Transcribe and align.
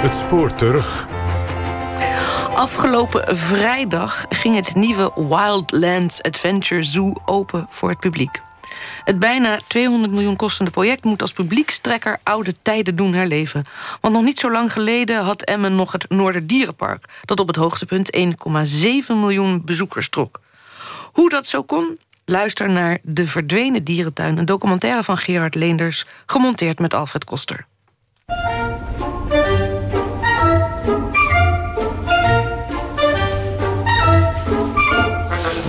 Het 0.00 0.14
spoor 0.14 0.54
terug. 0.54 1.08
Afgelopen 2.54 3.36
vrijdag 3.36 4.24
ging 4.28 4.54
het 4.56 4.74
nieuwe 4.74 5.12
Wildlands 5.14 6.22
Adventure 6.22 6.82
Zoo 6.82 7.12
open 7.24 7.66
voor 7.70 7.88
het 7.88 7.98
publiek. 7.98 8.40
Het 9.04 9.18
bijna 9.18 9.58
200 9.66 10.12
miljoen 10.12 10.36
kostende 10.36 10.70
project 10.70 11.04
moet 11.04 11.22
als 11.22 11.32
publiekstrekker 11.32 12.18
oude 12.22 12.54
tijden 12.62 12.96
doen 12.96 13.14
herleven. 13.14 13.64
Want 14.00 14.14
nog 14.14 14.22
niet 14.22 14.38
zo 14.38 14.50
lang 14.50 14.72
geleden 14.72 15.22
had 15.22 15.42
Emmen 15.42 15.76
nog 15.76 15.92
het 15.92 16.08
Noorderdierenpark... 16.08 17.04
dat 17.24 17.40
op 17.40 17.46
het 17.46 17.56
hoogtepunt 17.56 18.16
1,7 18.16 18.24
miljoen 19.06 19.64
bezoekers 19.64 20.08
trok. 20.08 20.40
Hoe 21.12 21.30
dat 21.30 21.46
zo 21.46 21.62
kon? 21.62 21.98
Luister 22.24 22.70
naar 22.70 22.98
De 23.02 23.26
Verdwenen 23.26 23.84
Dierentuin... 23.84 24.38
een 24.38 24.44
documentaire 24.44 25.04
van 25.04 25.16
Gerard 25.16 25.54
Leenders, 25.54 26.06
gemonteerd 26.26 26.78
met 26.78 26.94
Alfred 26.94 27.24
Koster. 27.24 27.68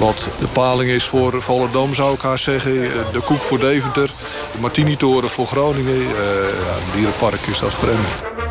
Wat 0.01 0.27
de 0.39 0.47
paling 0.53 0.89
is 0.89 1.03
voor 1.03 1.41
Volendam 1.41 1.93
zou 1.93 2.13
ik 2.13 2.21
haar 2.21 2.37
zeggen. 2.37 2.71
De 3.11 3.19
koek 3.25 3.41
voor 3.41 3.59
Deventer. 3.59 4.11
De 4.53 4.59
Martini-toren 4.59 5.29
voor 5.29 5.45
Groningen. 5.45 5.95
Uh, 5.95 6.05
ja, 6.05 6.73
het 6.73 6.93
dierenpark 6.93 7.41
is 7.41 7.59
dat 7.59 7.73
voor 7.73 7.89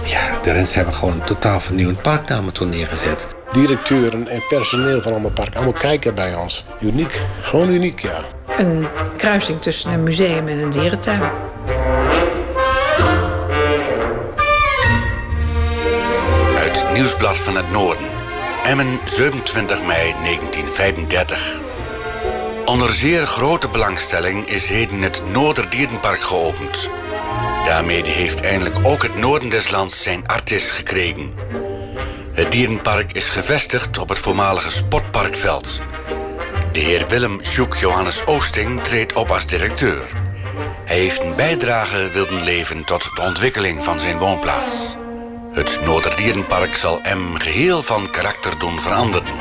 Ja, 0.05 0.39
de 0.43 0.53
Rens 0.53 0.75
hebben 0.75 0.95
gewoon 0.95 1.15
een 1.15 1.25
totaal 1.25 1.61
vernieuwend 1.61 2.03
parknamen 2.03 2.53
toen 2.53 2.69
neergezet. 2.69 3.29
Directeuren 3.53 4.29
en 4.29 4.43
personeel 4.49 5.03
van 5.03 5.13
allemaal 5.13 5.31
park. 5.31 5.55
Allemaal 5.55 5.73
kijken 5.73 6.15
bij 6.15 6.35
ons. 6.35 6.65
Uniek. 6.81 7.23
Gewoon 7.43 7.71
uniek, 7.71 8.01
ja. 8.01 8.21
Een 8.59 8.87
kruising 9.17 9.61
tussen 9.61 9.93
een 9.93 10.03
museum 10.03 10.49
en 10.49 10.59
een 10.59 10.71
dierentuin. 10.71 11.23
Uit 16.59 16.85
Nieuwsblad 16.93 17.39
van 17.39 17.57
het 17.57 17.71
Noorden. 17.71 18.10
Emmen, 18.71 18.99
27 19.05 19.83
mei 19.83 20.15
1935. 20.23 21.61
Onder 22.65 22.93
zeer 22.93 23.27
grote 23.27 23.69
belangstelling 23.69 24.47
is 24.47 24.69
heden 24.69 25.03
het 25.03 25.23
Noorderdierenpark 25.33 26.21
geopend. 26.21 26.91
Daarmee 27.65 28.05
heeft 28.05 28.41
eindelijk 28.41 28.77
ook 28.83 29.03
het 29.03 29.15
noorden 29.15 29.49
des 29.49 29.71
lands 29.71 30.03
zijn 30.03 30.27
artis 30.27 30.71
gekregen. 30.71 31.35
Het 32.33 32.53
dierenpark 32.53 33.13
is 33.13 33.29
gevestigd 33.29 33.99
op 33.99 34.09
het 34.09 34.19
voormalige 34.19 34.71
sportparkveld. 34.71 35.81
De 36.73 36.81
heer 36.81 37.07
Willem 37.09 37.45
Sjoek 37.45 37.75
Johannes 37.77 38.27
Oosting 38.27 38.83
treedt 38.83 39.13
op 39.13 39.31
als 39.31 39.47
directeur. 39.47 40.11
Hij 40.85 40.99
heeft 40.99 41.21
een 41.21 41.37
bijdrage 41.37 42.11
willen 42.13 42.45
leveren 42.45 42.85
tot 42.85 43.11
de 43.15 43.21
ontwikkeling 43.23 43.85
van 43.85 44.01
zijn 44.01 44.19
woonplaats. 44.19 44.99
Het 45.53 45.81
Noorderdierenpark 45.85 46.75
zal 46.75 47.01
M 47.01 47.35
geheel 47.35 47.83
van 47.83 48.11
karakter 48.11 48.59
doen 48.59 48.81
veranderen. 48.81 49.33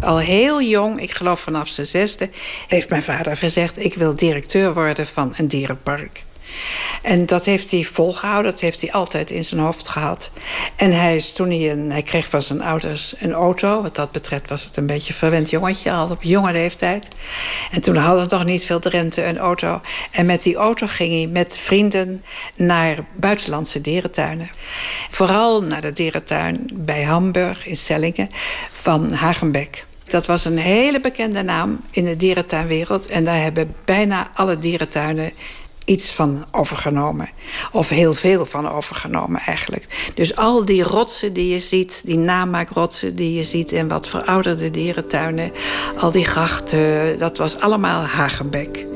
Al 0.00 0.18
heel 0.18 0.62
jong, 0.62 1.00
ik 1.00 1.10
geloof 1.10 1.40
vanaf 1.40 1.68
zijn 1.68 1.86
zesde, 1.86 2.30
heeft 2.68 2.88
mijn 2.88 3.02
vader 3.02 3.36
gezegd: 3.36 3.84
Ik 3.84 3.94
wil 3.94 4.16
directeur 4.16 4.74
worden 4.74 5.06
van 5.06 5.34
een 5.36 5.48
dierenpark. 5.48 6.24
En 7.02 7.26
dat 7.26 7.44
heeft 7.44 7.70
hij 7.70 7.84
volgehouden, 7.84 8.50
dat 8.50 8.60
heeft 8.60 8.80
hij 8.80 8.92
altijd 8.92 9.30
in 9.30 9.44
zijn 9.44 9.60
hoofd 9.60 9.88
gehad. 9.88 10.30
En 10.76 10.92
hij, 10.92 11.16
is, 11.16 11.32
toen 11.32 11.48
hij, 11.48 11.70
een, 11.70 11.90
hij 11.90 12.02
kreeg 12.02 12.28
van 12.28 12.42
zijn 12.42 12.62
ouders 12.62 13.14
een 13.18 13.32
auto. 13.32 13.82
Wat 13.82 13.94
dat 13.94 14.12
betreft 14.12 14.48
was 14.48 14.64
het 14.64 14.76
een 14.76 14.86
beetje 14.86 15.12
een 15.12 15.18
verwend 15.18 15.50
jongetje, 15.50 15.92
al 15.92 16.10
op 16.10 16.22
jonge 16.22 16.52
leeftijd. 16.52 17.08
En 17.70 17.80
toen 17.80 17.96
hadden 17.96 18.28
we 18.28 18.34
nog 18.34 18.44
niet 18.44 18.64
veel 18.64 18.80
Drenthe 18.80 19.24
een 19.24 19.38
auto. 19.38 19.80
En 20.10 20.26
met 20.26 20.42
die 20.42 20.56
auto 20.56 20.86
ging 20.86 21.12
hij 21.12 21.26
met 21.26 21.58
vrienden 21.58 22.24
naar 22.56 22.96
buitenlandse 23.16 23.80
dierentuinen. 23.80 24.50
Vooral 25.10 25.62
naar 25.62 25.80
de 25.80 25.92
dierentuin 25.92 26.68
bij 26.72 27.02
Hamburg 27.02 27.66
in 27.66 27.76
Sellingen 27.76 28.28
van 28.72 29.12
Hagenbeck. 29.12 29.84
Dat 30.12 30.26
was 30.26 30.44
een 30.44 30.58
hele 30.58 31.00
bekende 31.00 31.42
naam 31.42 31.80
in 31.90 32.04
de 32.04 32.16
dierentuinwereld. 32.16 33.06
En 33.06 33.24
daar 33.24 33.40
hebben 33.40 33.74
bijna 33.84 34.30
alle 34.34 34.58
dierentuinen 34.58 35.32
iets 35.84 36.10
van 36.10 36.44
overgenomen. 36.50 37.28
Of 37.72 37.88
heel 37.88 38.14
veel 38.14 38.44
van 38.44 38.70
overgenomen 38.70 39.40
eigenlijk. 39.40 40.12
Dus 40.14 40.36
al 40.36 40.64
die 40.64 40.82
rotsen 40.82 41.32
die 41.32 41.52
je 41.52 41.58
ziet, 41.58 42.02
die 42.04 42.18
namaakrotsen 42.18 43.16
die 43.16 43.34
je 43.34 43.44
ziet... 43.44 43.72
en 43.72 43.88
wat 43.88 44.08
verouderde 44.08 44.70
dierentuinen, 44.70 45.52
al 45.96 46.10
die 46.10 46.24
grachten... 46.24 47.18
dat 47.18 47.38
was 47.38 47.60
allemaal 47.60 48.04
Hagenbeck. 48.04 48.86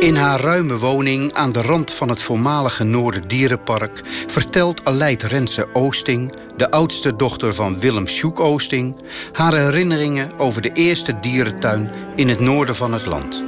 In 0.00 0.16
haar 0.16 0.40
ruime 0.40 0.78
woning 0.78 1.32
aan 1.32 1.52
de 1.52 1.62
rand 1.62 1.90
van 1.90 2.08
het 2.08 2.22
voormalige 2.22 2.84
Noorderdierenpark... 2.84 4.02
vertelt 4.26 4.84
Aleid 4.84 5.22
Rense 5.22 5.68
Oosting, 5.72 6.34
de 6.56 6.70
oudste 6.70 7.16
dochter 7.16 7.54
van 7.54 7.80
Willem 7.80 8.08
Sjoek 8.08 8.40
Oosting... 8.40 8.96
haar 9.32 9.54
herinneringen 9.54 10.38
over 10.38 10.62
de 10.62 10.72
eerste 10.72 11.20
dierentuin 11.20 11.90
in 12.16 12.28
het 12.28 12.40
noorden 12.40 12.74
van 12.76 12.92
het 12.92 13.06
land. 13.06 13.44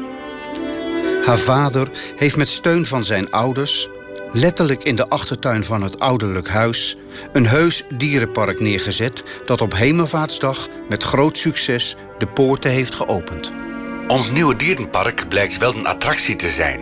Haar 1.24 1.38
vader 1.38 1.90
heeft 2.16 2.36
met 2.36 2.48
steun 2.48 2.86
van 2.86 3.04
zijn 3.04 3.30
ouders, 3.30 3.88
letterlijk 4.32 4.82
in 4.82 4.96
de 4.96 5.08
achtertuin 5.08 5.64
van 5.64 5.82
het 5.82 5.98
ouderlijk 5.98 6.48
huis, 6.48 6.96
een 7.32 7.46
heus 7.46 7.84
dierenpark 7.88 8.60
neergezet 8.60 9.22
dat 9.44 9.60
op 9.60 9.74
Hemelvaartsdag 9.74 10.68
met 10.88 11.02
groot 11.02 11.38
succes 11.38 11.96
de 12.18 12.26
poorten 12.26 12.70
heeft 12.70 12.94
geopend. 12.94 13.52
Ons 14.08 14.30
nieuwe 14.30 14.56
dierenpark 14.56 15.28
blijkt 15.28 15.58
wel 15.58 15.74
een 15.74 15.86
attractie 15.86 16.36
te 16.36 16.50
zijn. 16.50 16.80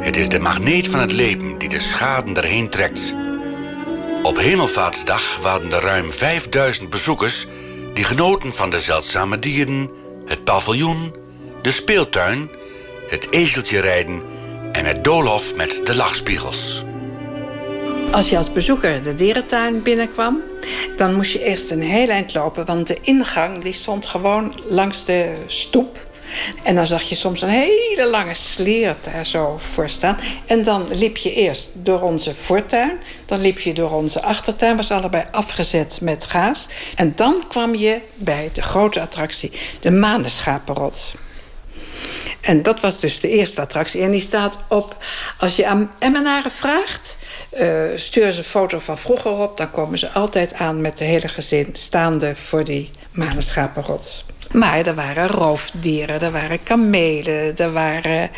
Het 0.00 0.16
is 0.16 0.28
de 0.28 0.38
magneet 0.38 0.88
van 0.88 1.00
het 1.00 1.12
leven 1.12 1.58
die 1.58 1.68
de 1.68 1.80
schaden 1.80 2.36
erheen 2.36 2.68
trekt. 2.68 3.14
Op 4.22 4.38
Hemelvaartsdag 4.38 5.38
waren 5.42 5.72
er 5.72 5.82
ruim 5.82 6.12
5000 6.12 6.90
bezoekers 6.90 7.46
die 7.94 8.04
genoten 8.04 8.54
van 8.54 8.70
de 8.70 8.80
zeldzame 8.80 9.38
dieren, 9.38 9.90
het 10.24 10.44
paviljoen, 10.44 11.14
de 11.62 11.70
speeltuin 11.70 12.50
het 13.08 13.32
ezeltje 13.32 13.80
rijden 13.80 14.22
en 14.72 14.84
het 14.84 15.04
doolhof 15.04 15.54
met 15.54 15.80
de 15.84 15.94
lachspiegels. 15.94 16.84
Als 18.10 18.30
je 18.30 18.36
als 18.36 18.52
bezoeker 18.52 19.02
de 19.02 19.14
dierentuin 19.14 19.82
binnenkwam, 19.82 20.42
dan 20.96 21.14
moest 21.14 21.32
je 21.32 21.44
eerst 21.44 21.70
een 21.70 21.82
heel 21.82 22.08
eind 22.08 22.34
lopen, 22.34 22.64
want 22.64 22.86
de 22.86 22.98
ingang 23.02 23.62
die 23.62 23.72
stond 23.72 24.06
gewoon 24.06 24.60
langs 24.68 25.04
de 25.04 25.34
stoep. 25.46 26.04
En 26.62 26.74
dan 26.74 26.86
zag 26.86 27.02
je 27.02 27.14
soms 27.14 27.42
een 27.42 27.48
hele 27.48 28.06
lange 28.06 28.34
slier 28.34 28.96
daar 29.00 29.26
zo 29.26 29.58
voor 29.72 29.88
staan. 29.88 30.18
En 30.46 30.62
dan 30.62 30.86
liep 30.90 31.16
je 31.16 31.32
eerst 31.34 31.70
door 31.74 32.00
onze 32.00 32.34
voortuin. 32.34 32.98
Dan 33.26 33.40
liep 33.40 33.58
je 33.58 33.74
door 33.74 33.90
onze 33.90 34.22
achtertuin. 34.22 34.76
Was 34.76 34.90
allebei 34.90 35.24
afgezet 35.30 35.98
met 36.02 36.24
gaas. 36.24 36.68
En 36.94 37.12
dan 37.16 37.44
kwam 37.48 37.74
je 37.74 38.00
bij 38.14 38.50
de 38.52 38.62
grote 38.62 39.00
attractie, 39.00 39.52
de 39.80 39.90
Manenschapenrots. 39.90 41.14
En 42.40 42.62
dat 42.62 42.80
was 42.80 43.00
dus 43.00 43.20
de 43.20 43.28
eerste 43.28 43.60
attractie. 43.60 44.02
En 44.02 44.10
die 44.10 44.20
staat 44.20 44.58
op, 44.68 44.96
als 45.38 45.56
je 45.56 45.66
aan 45.66 45.90
Emmenaren 45.98 46.50
vraagt... 46.50 47.16
Uh, 47.52 47.84
stuur 47.96 48.32
ze 48.32 48.38
een 48.38 48.44
foto 48.44 48.78
van 48.78 48.98
vroeger 48.98 49.30
op... 49.30 49.56
dan 49.56 49.70
komen 49.70 49.98
ze 49.98 50.10
altijd 50.10 50.54
aan 50.54 50.80
met 50.80 50.98
de 50.98 51.04
hele 51.04 51.28
gezin... 51.28 51.68
staande 51.72 52.36
voor 52.36 52.64
die 52.64 52.90
manenschapenrots. 53.16 54.24
Maar 54.52 54.86
er 54.86 54.94
waren 54.94 55.26
roofdieren, 55.26 56.20
er 56.20 56.32
waren 56.32 56.62
kamelen, 56.62 57.56
er 57.56 57.72
waren... 57.72 58.30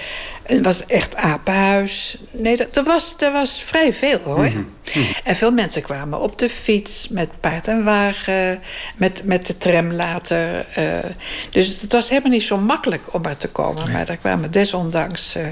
Het 0.42 0.64
was 0.64 0.86
echt 0.86 1.16
apenhuis. 1.16 2.18
Nee, 2.30 2.56
er 2.56 2.84
was, 2.84 3.14
er 3.18 3.32
was 3.32 3.62
vrij 3.62 3.92
veel 3.92 4.18
hoor. 4.18 4.44
Mhm. 4.44 4.58
Mhm. 4.94 5.04
En 5.24 5.36
veel 5.36 5.50
mensen 5.50 5.82
kwamen 5.82 6.20
op 6.20 6.38
de 6.38 6.48
fiets, 6.48 7.08
met 7.08 7.30
paard 7.40 7.68
en 7.68 7.84
wagen, 7.84 8.60
met, 8.96 9.24
met 9.24 9.46
de 9.46 9.58
tram 9.58 9.92
later. 9.92 10.66
Uh, 10.78 11.10
dus 11.50 11.80
het 11.80 11.92
was 11.92 12.08
helemaal 12.08 12.30
niet 12.30 12.42
zo 12.42 12.58
makkelijk 12.58 13.14
om 13.14 13.24
er 13.24 13.36
te 13.36 13.48
komen. 13.48 13.92
Maar 13.92 14.04
daar 14.04 14.16
kwamen 14.16 14.50
desondanks 14.50 15.36
uh, 15.36 15.46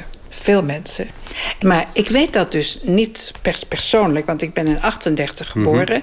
veel 0.46 0.62
mensen. 0.62 1.08
Maar 1.60 1.86
ik 1.92 2.08
weet 2.08 2.32
dat 2.32 2.52
dus 2.52 2.78
niet 2.82 3.32
pers 3.42 3.64
persoonlijk, 3.64 4.26
want 4.26 4.42
ik 4.42 4.52
ben 4.52 4.66
in 4.66 4.82
38 4.82 5.54
mhm. 5.54 5.64
geboren. 5.64 6.02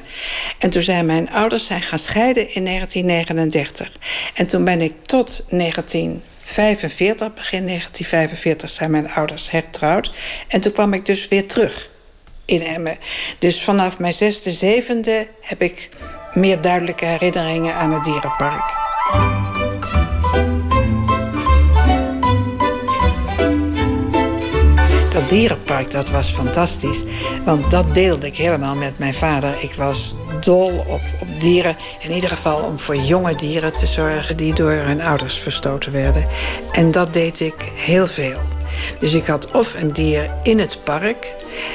En 0.58 0.70
toen 0.70 0.82
zijn 0.82 1.06
mijn 1.06 1.32
ouders 1.32 1.66
zijn 1.66 1.82
gaan 1.82 2.00
scheiden 2.00 2.54
in 2.54 2.66
1939. 2.66 3.92
En 4.34 4.48
toen 4.48 4.64
ben 4.64 4.82
ik 4.82 4.94
tot 5.02 5.46
1945, 5.50 7.34
begin 7.34 7.66
1945, 7.68 8.70
zijn 8.70 8.92
mijn 8.92 9.12
ouders 9.12 9.52
hertrouwd. 9.52 10.12
En 10.48 10.62
toen 10.62 10.72
kwam 10.72 10.94
ik 10.94 11.06
dus 11.06 11.28
weer 11.28 11.48
terug 11.48 11.90
in 12.46 12.62
Emmen. 12.62 12.98
Dus 13.40 13.64
vanaf 13.64 14.00
mijn 14.00 14.14
zesde, 14.14 14.52
zevende 14.52 15.28
heb 15.42 15.62
ik 15.62 15.90
meer 16.34 16.62
duidelijke 16.62 17.06
herinneringen 17.06 17.74
aan 17.74 17.94
het 17.94 18.04
dierenpark. 18.04 18.74
Dat 25.14 25.30
dierenpark, 25.30 25.92
dat 25.92 26.10
was 26.10 26.30
fantastisch. 26.30 27.04
Want 27.46 27.72
dat 27.72 27.94
deelde 27.94 28.28
ik 28.28 28.38
helemaal 28.38 28.76
met 28.76 29.00
mijn 29.00 29.14
vader. 29.14 29.56
Ik 29.60 29.74
was 29.74 30.16
dol 30.42 30.78
op, 30.88 31.02
op 31.22 31.28
dieren. 31.40 31.78
In 32.00 32.12
ieder 32.12 32.30
geval 32.30 32.58
om 32.58 32.80
voor 32.80 32.96
jonge 32.96 33.36
dieren 33.36 33.76
te 33.76 33.86
zorgen... 33.86 34.38
die 34.38 34.54
door 34.54 34.72
hun 34.72 35.02
ouders 35.02 35.38
verstoten 35.38 35.92
werden. 35.92 36.24
En 36.72 36.92
dat 36.92 37.14
deed 37.14 37.40
ik 37.40 37.72
heel 37.76 38.08
veel. 38.08 38.40
Dus 39.00 39.14
ik 39.14 39.26
had 39.26 39.52
of 39.52 39.74
een 39.74 39.94
dier 39.94 40.32
in 40.44 40.60
het 40.60 40.80
park... 40.84 41.34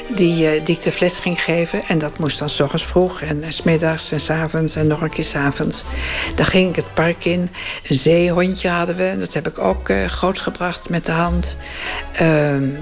die, 0.09 0.55
uh, 0.55 0.65
die 0.65 0.77
ik 0.77 0.83
de 0.83 0.93
fles 0.93 1.19
ging 1.19 1.43
geven. 1.43 1.85
En 1.85 1.99
dat 1.99 2.19
moest 2.19 2.39
dan 2.39 2.49
s 2.49 2.61
ochtends 2.61 2.85
vroeg 2.85 3.21
en, 3.21 3.43
en 3.43 3.53
smiddags 3.53 4.13
en 4.13 4.21
s 4.21 4.31
avonds 4.31 4.77
en 4.77 4.87
nog 4.87 5.01
een 5.01 5.11
keer 5.11 5.25
s 5.25 5.35
avonds. 5.35 5.85
Dan 6.35 6.47
ging 6.47 6.69
ik 6.69 6.77
het 6.77 6.95
park 6.95 7.25
in. 7.25 7.51
Een 7.89 7.97
zeehondje 7.97 8.69
hadden 8.69 8.97
we. 8.97 9.17
Dat 9.19 9.35
heb 9.35 9.49
ik 9.49 9.59
ook 9.59 9.89
uh, 9.89 10.05
grootgebracht 10.05 10.89
met 10.89 11.07
de 11.07 11.13
hand. 11.13 11.57
Uh, 12.13 12.19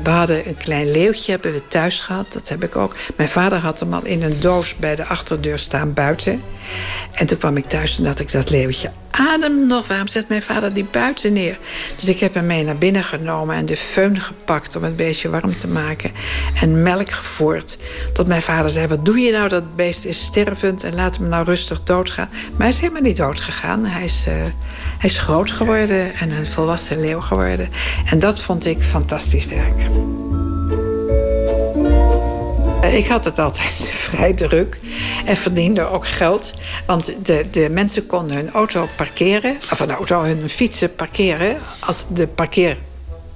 we 0.03 0.11
hadden 0.11 0.49
een 0.49 0.57
klein 0.57 0.91
leeuwtje 0.91 1.31
hebben 1.33 1.53
we 1.53 1.69
thuis 1.69 2.01
gehad. 2.01 2.33
Dat 2.33 2.49
heb 2.49 2.65
ik 2.65 2.77
ook. 2.77 2.97
Mijn 3.17 3.29
vader 3.29 3.59
had 3.59 3.81
hem 3.81 3.95
al 3.95 4.05
in 4.05 4.23
een 4.23 4.41
doos 4.41 4.77
bij 4.77 4.97
de 4.97 5.05
achterdeur 5.05 5.59
staan 5.59 5.93
buiten. 5.93 6.43
En 7.13 7.27
toen 7.27 7.39
kwam 7.39 7.57
ik 7.57 7.65
thuis 7.65 7.99
en 7.99 8.05
dacht 8.05 8.21
ik 8.21 8.33
dat 8.33 8.51
leeuwtje 8.51 8.91
adem 9.17 9.67
nog. 9.67 9.87
Waarom 9.87 10.07
zet 10.07 10.29
mijn 10.29 10.43
vader 10.43 10.75
die 10.75 10.87
buiten 10.91 11.33
neer? 11.33 11.59
Dus 11.97 12.09
ik 12.09 12.21
heb 12.21 12.35
hem 12.35 12.47
mee 12.47 12.65
naar 12.65 12.79
binnen 12.79 13.05
genomen 13.05 13.57
en 13.57 13.67
de 13.67 13.77
föhn 13.77 14.17
gepakt 14.17 14.77
om 14.77 14.83
het 14.83 14.97
beestje 14.97 15.29
warm 15.29 15.57
te 15.57 15.69
maken. 15.69 16.13
En 16.61 16.83
melk 16.87 17.11
gevoerd. 17.11 17.79
Tot 18.13 18.27
mijn 18.27 18.43
vader 18.43 18.71
zei: 18.71 18.87
Wat 18.87 19.05
doe 19.05 19.19
je 19.19 19.33
nou? 19.33 19.49
Dat 19.49 19.77
beest 19.77 20.05
is 20.05 20.25
stervend 20.25 20.85
en 20.85 20.95
laat 20.95 21.17
hem 21.17 21.29
nou 21.29 21.45
rustig 21.45 21.83
doodgaan. 21.83 22.29
Maar 22.31 22.59
hij 22.59 22.69
is 22.69 22.81
helemaal 22.81 23.03
niet 23.03 23.17
doodgegaan. 23.17 23.87
Hij 23.87 24.05
is, 24.05 24.25
uh, 24.29 24.35
hij 24.99 25.11
is 25.11 25.19
groot 25.19 25.51
geworden 25.51 26.15
en 26.15 26.31
een 26.31 26.47
volwassen 26.47 27.01
leeuw 27.01 27.21
geworden. 27.21 27.69
En 28.07 28.19
dat 28.19 28.41
vond 28.41 28.67
ik 28.67 28.83
fantastisch 28.83 29.47
werk. 29.47 29.87
Ik 32.93 33.07
had 33.07 33.25
het 33.25 33.39
altijd 33.39 33.91
vrij 34.09 34.33
druk 34.33 34.81
en 35.25 35.37
verdiende 35.37 35.85
ook 35.85 36.07
geld. 36.07 36.53
Want 36.87 37.27
de, 37.27 37.45
de 37.51 37.69
mensen 37.71 38.07
konden 38.07 38.37
hun 38.37 38.51
auto 38.51 38.89
parkeren, 38.97 39.57
of 39.73 39.81
een 39.81 39.91
auto, 39.91 40.23
hun 40.23 40.49
fietsen 40.49 40.95
parkeren. 40.95 41.57
Als 41.81 42.07
de 42.09 42.27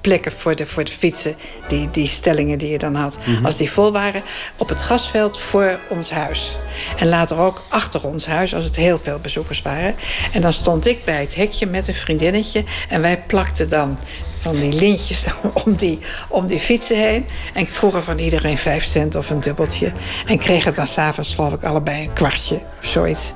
parkeerplekken 0.01 0.31
voor 0.41 0.55
de, 0.55 0.65
voor 0.67 0.83
de 0.83 0.91
fietsen, 0.91 1.35
die, 1.67 1.91
die 1.91 2.07
stellingen 2.07 2.57
die 2.57 2.69
je 2.69 2.77
dan 2.77 2.95
had, 2.95 3.17
Mhm. 3.25 3.45
als 3.45 3.57
die 3.57 3.71
vol 3.71 3.91
waren, 3.91 4.21
op 4.57 4.69
het 4.69 4.81
grasveld 4.81 5.39
voor 5.39 5.79
ons 5.89 6.11
huis. 6.11 6.57
En 6.97 7.07
later 7.09 7.37
ook 7.37 7.63
achter 7.67 8.07
ons 8.07 8.25
huis, 8.25 8.55
als 8.55 8.65
het 8.65 8.75
heel 8.75 8.97
veel 8.97 9.19
bezoekers 9.19 9.61
waren. 9.61 9.95
En 10.33 10.41
dan 10.41 10.53
stond 10.53 10.85
ik 10.87 11.05
bij 11.05 11.19
het 11.19 11.35
hekje 11.35 11.65
met 11.65 11.87
een 11.87 11.93
vriendinnetje 11.93 12.63
en 12.89 13.01
wij 13.01 13.17
plakten 13.27 13.69
dan 13.69 13.97
van 14.39 14.55
die 14.55 14.73
lintjes 14.73 15.25
om 15.65 15.75
die, 15.75 15.99
om 16.27 16.45
die 16.47 16.59
fietsen 16.59 16.97
heen. 16.97 17.25
En 17.53 17.61
ik 17.61 17.69
vroeg 17.69 17.93
er 17.93 18.03
van 18.03 18.17
iedereen 18.17 18.57
vijf 18.57 18.83
cent 18.85 19.15
of 19.15 19.29
een 19.29 19.39
dubbeltje. 19.39 19.91
En 20.25 20.37
kregen 20.37 20.73
dan 20.73 20.87
s'avonds 20.87 21.35
geloof 21.35 21.53
ik 21.53 21.63
allebei 21.63 22.03
een 22.03 22.13
kwartje 22.13 22.55
of 22.79 22.85
zoiets. 22.85 23.31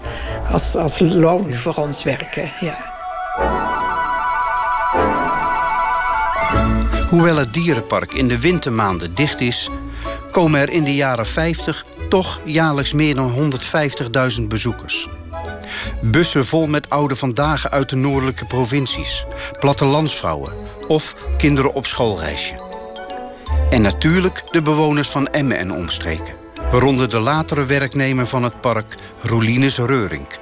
Als, 0.51 0.75
als 0.75 0.99
loon 0.99 1.53
voor 1.53 1.75
ons 1.75 2.03
werken, 2.03 2.51
ja. 2.59 2.77
Hoewel 7.09 7.37
het 7.37 7.53
dierenpark 7.53 8.13
in 8.13 8.27
de 8.27 8.39
wintermaanden 8.39 9.15
dicht 9.15 9.41
is... 9.41 9.69
komen 10.31 10.59
er 10.59 10.69
in 10.69 10.83
de 10.83 10.95
jaren 10.95 11.25
50 11.25 11.85
toch 12.09 12.39
jaarlijks 12.43 12.93
meer 12.93 13.15
dan 13.15 13.51
150.000 14.39 14.43
bezoekers. 14.47 15.07
Bussen 16.01 16.45
vol 16.45 16.67
met 16.67 16.89
oude 16.89 17.15
vandaag 17.15 17.69
uit 17.69 17.89
de 17.89 17.95
noordelijke 17.95 18.45
provincies, 18.45 19.25
plattelandsvrouwen 19.59 20.53
of 20.87 21.15
kinderen 21.37 21.73
op 21.73 21.85
schoolreisje. 21.85 22.55
En 23.69 23.81
natuurlijk 23.81 24.43
de 24.51 24.61
bewoners 24.61 25.09
van 25.09 25.27
Emmen 25.27 25.57
en 25.57 25.71
omstreken, 25.71 26.35
waaronder 26.71 27.09
de 27.09 27.19
latere 27.19 27.65
werknemer 27.65 28.27
van 28.27 28.43
het 28.43 28.61
park, 28.61 28.95
Roelines 29.21 29.77
Reurink. 29.77 30.39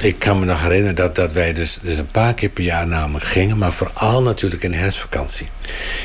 Ik 0.00 0.18
kan 0.18 0.38
me 0.38 0.44
nog 0.44 0.62
herinneren 0.62 0.96
dat, 0.96 1.14
dat 1.14 1.32
wij 1.32 1.52
dus, 1.52 1.78
dus 1.82 1.96
een 1.96 2.10
paar 2.10 2.34
keer 2.34 2.48
per 2.48 2.64
jaar 2.64 2.86
namelijk 2.86 3.24
gingen... 3.24 3.58
maar 3.58 3.72
vooral 3.72 4.22
natuurlijk 4.22 4.62
in 4.62 4.70
de 4.70 4.76
herfstvakantie. 4.76 5.48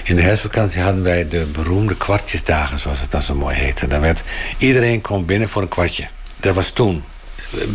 In 0.04 0.16
de 0.16 0.22
herfstvakantie 0.22 0.82
hadden 0.82 1.04
wij 1.04 1.28
de 1.28 1.46
beroemde 1.46 1.98
kwartjesdagen, 1.98 2.80
zoals 2.80 3.02
het 3.02 3.12
dan 3.12 3.22
zo 3.22 3.36
mooi 3.36 3.56
heette. 3.56 3.88
Dan 3.88 4.02
werd 4.02 4.24
iedereen 4.58 5.02
kwam 5.02 5.26
binnen 5.26 5.50
voor 5.50 5.62
een 5.62 5.68
kwartje. 5.68 6.08
Dat 6.40 6.56
was 6.56 6.70
toen 6.70 7.04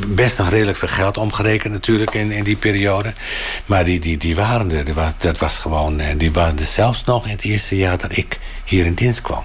best 0.06 0.38
nog 0.38 0.50
redelijk 0.50 0.78
veel 0.78 0.88
geld 0.88 1.16
omgerekend 1.16 1.72
natuurlijk 1.72 2.14
in, 2.14 2.30
in 2.30 2.44
die 2.44 2.56
periode. 2.56 3.12
Maar 3.66 3.84
die, 3.84 4.00
die, 4.00 4.16
die 4.18 4.36
waren 4.36 4.70
er. 4.70 4.94
Was, 4.94 5.12
dat 5.18 5.38
was 5.38 5.58
gewoon... 5.58 6.00
En 6.00 6.18
die 6.18 6.32
waren 6.32 6.58
er 6.58 6.64
zelfs 6.64 7.04
nog 7.04 7.24
in 7.24 7.30
het 7.30 7.42
eerste 7.42 7.76
jaar 7.76 7.98
dat 7.98 8.16
ik 8.16 8.38
hier 8.64 8.84
in 8.84 8.94
dienst 8.94 9.20
kwam. 9.20 9.44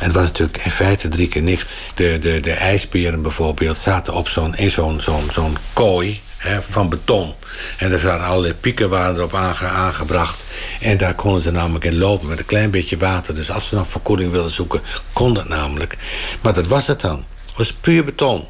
Het 0.00 0.12
was 0.12 0.22
natuurlijk 0.22 0.64
in 0.64 0.70
feite 0.70 1.08
drie 1.08 1.28
keer 1.28 1.42
niks. 1.42 1.66
De, 1.94 2.18
de, 2.18 2.40
de 2.40 2.52
ijsberen 2.52 3.22
bijvoorbeeld 3.22 3.76
zaten 3.76 4.14
op 4.14 4.28
zo'n, 4.28 4.56
in 4.56 4.70
zo'n, 4.70 5.00
zo'n, 5.00 5.28
zo'n 5.32 5.56
kooi 5.72 6.20
hè, 6.36 6.62
van 6.70 6.88
beton. 6.88 7.34
En 7.76 7.92
er 7.92 8.02
waren 8.02 8.26
allerlei 8.26 8.54
pieken 8.54 8.88
waren 8.88 9.16
erop 9.16 9.34
aange, 9.34 9.66
aangebracht. 9.66 10.46
En 10.80 10.96
daar 10.96 11.14
konden 11.14 11.42
ze 11.42 11.50
namelijk 11.50 11.84
in 11.84 11.98
lopen 11.98 12.28
met 12.28 12.38
een 12.38 12.44
klein 12.44 12.70
beetje 12.70 12.96
water. 12.96 13.34
Dus 13.34 13.50
als 13.50 13.68
ze 13.68 13.74
nog 13.74 13.88
verkoeling 13.88 14.32
wilden 14.32 14.52
zoeken, 14.52 14.80
kon 15.12 15.34
dat 15.34 15.48
namelijk. 15.48 15.96
Maar 16.40 16.54
dat 16.54 16.66
was 16.66 16.86
het 16.86 17.00
dan. 17.00 17.24
Het 17.46 17.56
was 17.56 17.72
puur 17.72 18.04
beton. 18.04 18.46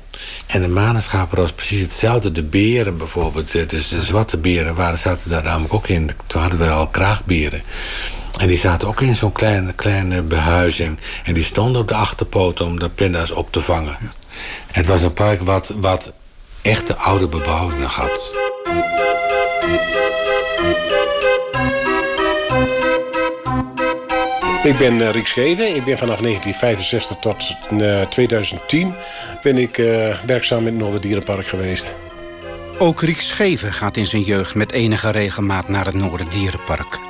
En 0.47 0.61
de 0.61 0.69
manenschapen 0.69 1.39
was 1.39 1.53
precies 1.53 1.81
hetzelfde. 1.81 2.33
De 2.33 2.43
beren 2.43 2.99
bijvoorbeeld, 2.99 3.71
dus 3.71 3.89
de 3.89 4.03
zwarte 4.03 4.37
beren 4.37 4.75
waren, 4.75 4.99
zaten 4.99 5.31
daar 5.31 5.43
namelijk 5.43 5.75
ook 5.75 5.89
in. 5.89 6.11
Toen 6.27 6.41
hadden 6.41 6.59
we 6.59 6.69
al 6.69 6.89
kraagberen. 6.89 7.63
En 8.39 8.47
die 8.47 8.59
zaten 8.59 8.89
ook 8.89 9.01
in 9.01 9.15
zo'n 9.15 9.33
kleine, 9.33 9.73
kleine 9.73 10.23
behuizing. 10.23 10.99
En 11.25 11.35
die 11.35 11.45
stonden 11.45 11.81
op 11.81 11.89
de 11.89 11.95
achterpoten 11.95 12.67
om 12.67 12.79
de 12.79 12.91
pinda's 12.91 13.31
op 13.31 13.53
te 13.53 13.61
vangen. 13.61 13.99
Het 14.73 14.87
was 14.87 15.03
een 15.03 15.13
park 15.13 15.41
wat, 15.41 15.75
wat 15.77 16.13
echt 16.63 16.87
de 16.87 16.97
oude 16.97 17.29
bebouwing 17.29 17.81
nog 17.81 17.95
had. 17.95 18.33
Ik 24.63 24.79
ben 24.79 24.95
uh, 24.95 25.11
Riek 25.11 25.27
Scheven. 25.27 25.75
Ik 25.75 25.85
ben 25.85 25.99
vanaf 25.99 26.21
1965 26.21 27.17
tot 27.17 27.57
uh, 27.73 28.01
2010 28.01 28.95
ben 29.43 29.57
ik 29.57 29.79
uh, 29.79 30.19
werkzaam 30.27 30.67
in 30.67 30.67
het 30.67 30.83
Noorderdierenpark 30.83 31.47
geweest. 31.47 31.95
Ook 32.79 33.03
Riek 33.03 33.21
Scheven 33.21 33.73
gaat 33.73 33.97
in 33.97 34.07
zijn 34.07 34.23
jeugd 34.23 34.55
met 34.55 34.73
enige 34.73 35.11
regelmaat 35.11 35.69
naar 35.69 35.85
het 35.85 35.95
Noorderdierenpark. 35.95 37.10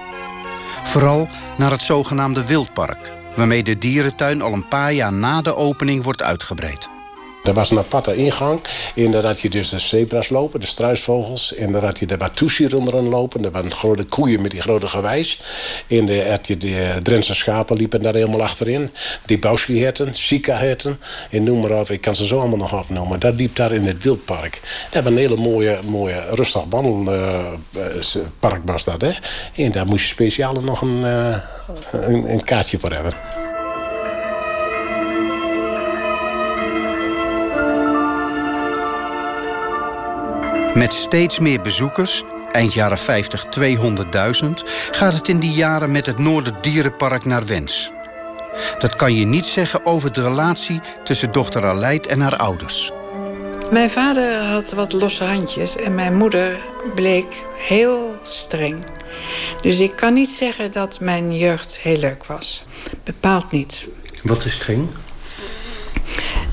Vooral 0.91 1.29
naar 1.59 1.71
het 1.71 1.83
zogenaamde 1.83 2.47
Wildpark, 2.47 3.13
waarmee 3.37 3.63
de 3.63 3.79
dierentuin 3.79 4.43
al 4.43 4.53
een 4.53 4.69
paar 4.69 4.93
jaar 4.93 5.13
na 5.13 5.43
de 5.43 5.57
opening 5.57 6.03
wordt 6.03 6.23
uitgebreid. 6.23 6.89
Er 7.45 7.53
was 7.53 7.71
een 7.71 7.79
aparte 7.79 8.15
ingang. 8.15 8.61
En 8.95 9.11
daar 9.11 9.25
had 9.25 9.41
je 9.41 9.51
dus 9.51 9.69
de 9.69 9.79
zebra's 9.79 10.29
lopen, 10.29 10.61
de 10.61 10.67
struisvogels. 10.67 11.55
En 11.55 11.73
daar 11.73 11.85
had 11.85 11.99
je 11.99 12.07
de 12.07 12.17
Watusi 12.17 12.69
rondom 12.69 13.07
lopen. 13.07 13.45
Er 13.45 13.51
waren 13.51 13.73
grote 13.73 14.05
koeien 14.05 14.43
met 14.43 14.51
die 14.51 14.61
grote 14.61 14.87
gewijs. 14.87 15.41
En 15.87 16.07
daar 16.07 16.29
had 16.29 16.47
je 16.47 16.57
de 16.57 16.97
Drentse 17.03 17.35
schapen 17.35 17.77
liepen 17.77 18.03
daar 18.03 18.15
helemaal 18.15 18.43
achterin. 18.43 18.91
Die 19.27 19.39
Bauschie-herten, 19.39 20.15
Sika-herten. 20.15 21.01
En 21.31 21.43
noem 21.43 21.61
maar 21.61 21.81
op, 21.81 21.91
ik 21.91 22.01
kan 22.01 22.17
ze 22.17 22.27
zo 22.27 22.39
allemaal 22.39 22.59
nog 22.59 22.81
opnoemen. 22.81 23.21
Dat 23.21 23.35
liep 23.35 23.57
daar 23.57 23.73
in 23.73 23.87
het 23.87 24.03
wildpark. 24.03 24.61
Dat 24.91 25.03
was 25.03 25.13
een 25.13 25.19
hele 25.19 25.37
mooie, 25.37 25.79
mooie 25.87 26.23
rustig 26.31 26.63
wandelpark. 26.69 28.61
Hè? 29.01 29.13
En 29.65 29.73
daar 29.73 29.87
moest 29.87 30.05
je 30.05 30.11
speciaal 30.11 30.53
nog 30.53 30.83
een, 30.83 31.01
uh, 31.01 31.37
een, 31.93 32.33
een 32.33 32.45
kaartje 32.45 32.79
voor 32.79 32.93
hebben. 32.93 33.15
Met 40.75 40.93
steeds 40.93 41.39
meer 41.39 41.61
bezoekers, 41.61 42.25
eind 42.53 42.75
jaren 42.75 42.99
50 42.99 43.47
200.000... 43.59 44.49
gaat 44.91 45.13
het 45.13 45.29
in 45.29 45.39
die 45.39 45.53
jaren 45.53 45.91
met 45.91 46.07
het 46.07 46.19
Noorderdierenpark 46.19 47.25
naar 47.25 47.47
wens. 47.47 47.93
Dat 48.79 48.95
kan 48.95 49.15
je 49.15 49.25
niet 49.25 49.47
zeggen 49.47 49.87
over 49.87 50.13
de 50.13 50.23
relatie 50.23 50.81
tussen 51.05 51.33
dochter 51.33 51.67
Aleid 51.67 52.07
en 52.07 52.21
haar 52.21 52.37
ouders. 52.37 52.93
Mijn 53.73 53.91
vader 53.91 54.43
had 54.43 54.73
wat 54.73 54.93
losse 54.93 55.25
handjes 55.25 55.77
en 55.77 55.95
mijn 55.95 56.17
moeder 56.17 56.59
bleek 56.95 57.43
heel 57.57 58.15
streng. 58.23 58.85
Dus 59.63 59.81
ik 59.81 59.97
kan 59.97 60.13
niet 60.13 60.31
zeggen 60.31 60.73
dat 60.73 61.01
mijn 61.01 61.37
jeugd 61.37 61.79
heel 61.79 61.99
leuk 61.99 62.27
was. 62.27 62.65
Bepaald 63.05 63.51
niet. 63.51 63.89
Wat 64.23 64.45
is 64.45 64.53
streng? 64.53 64.89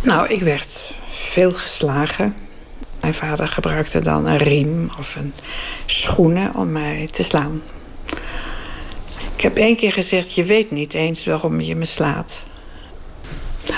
Nou, 0.01 0.27
ik 0.27 0.41
werd 0.41 0.95
veel 1.05 1.51
geslagen. 1.51 2.46
Mijn 3.01 3.13
vader 3.13 3.47
gebruikte 3.47 3.99
dan 3.99 4.25
een 4.25 4.37
riem 4.37 4.89
of 4.99 5.15
een 5.15 5.33
schoenen 5.85 6.55
om 6.55 6.71
mij 6.71 7.07
te 7.11 7.23
slaan. 7.23 7.61
Ik 9.35 9.41
heb 9.43 9.57
één 9.57 9.75
keer 9.75 9.91
gezegd: 9.91 10.33
Je 10.33 10.43
weet 10.43 10.71
niet 10.71 10.93
eens 10.93 11.25
waarom 11.25 11.61
je 11.61 11.75
me 11.75 11.85
slaat. 11.85 12.43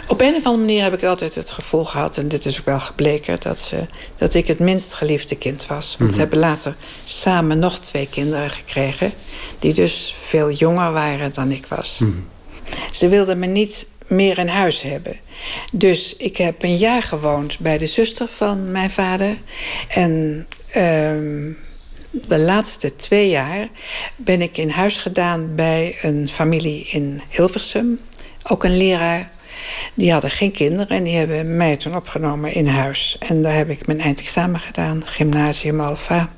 Op 0.07 0.21
een 0.21 0.35
of 0.35 0.45
andere 0.45 0.57
manier 0.65 0.83
heb 0.83 0.93
ik 0.93 1.03
altijd 1.03 1.35
het 1.35 1.51
gevoel 1.51 1.85
gehad, 1.85 2.17
en 2.17 2.27
dit 2.27 2.45
is 2.45 2.59
ook 2.59 2.65
wel 2.65 2.79
gebleken, 2.79 3.39
dat, 3.39 3.59
ze, 3.59 3.85
dat 4.17 4.33
ik 4.33 4.47
het 4.47 4.59
minst 4.59 4.93
geliefde 4.93 5.35
kind 5.35 5.65
was. 5.67 5.88
Want 5.88 5.99
Mhm. 5.99 6.11
ze 6.13 6.19
hebben 6.19 6.39
later 6.39 6.75
samen 7.05 7.59
nog 7.59 7.79
twee 7.79 8.07
kinderen 8.11 8.49
gekregen, 8.49 9.13
die 9.59 9.73
dus 9.73 10.15
veel 10.25 10.51
jonger 10.51 10.91
waren 10.91 11.33
dan 11.33 11.51
ik 11.51 11.65
was. 11.65 12.01
Ze 12.91 13.07
wilden 13.07 13.39
me 13.39 13.45
niet 13.45 13.88
meer 14.10 14.38
in 14.38 14.48
huis 14.48 14.82
hebben. 14.82 15.20
Dus 15.72 16.16
ik 16.16 16.38
heb 16.38 16.63
een 16.63 16.78
jaar 16.78 17.01
gewoond 17.01 17.60
bij 17.60 17.78
de 17.78 17.86
zuster 17.86 18.28
van 18.28 18.72
mijn 18.72 18.89
vader. 18.89 19.38
En 19.88 20.48
ehm, 20.72 21.51
de 22.12 22.38
laatste 22.38 22.96
twee 22.96 23.30
jaar 23.30 23.68
ben 24.16 24.42
ik 24.42 24.58
in 24.58 24.70
huis 24.70 24.98
gedaan 24.98 25.56
bij 25.56 25.98
een 26.01 26.28
familie 26.28 26.88
in 26.92 27.22
Hilversum. 27.30 28.00
Ook 28.44 28.63
een 28.63 28.78
leraar. 28.78 29.30
Die 29.94 30.12
hadden 30.12 30.32
geen 30.32 30.51
kinderen 30.51 30.98
en 30.98 31.04
die 31.04 31.16
hebben 31.16 31.58
mij 31.58 31.78
toen 31.78 31.96
opgenomen 31.96 32.54
in 32.54 32.68
huis. 32.68 33.16
En 33.20 33.42
daar 33.42 33.56
heb 33.56 33.70
ik 33.70 33.88
mijn 33.88 34.00
eindexamen 34.00 34.60
gedaan, 34.60 35.08
gymnasium 35.08 35.82
Alfa. 35.82 36.30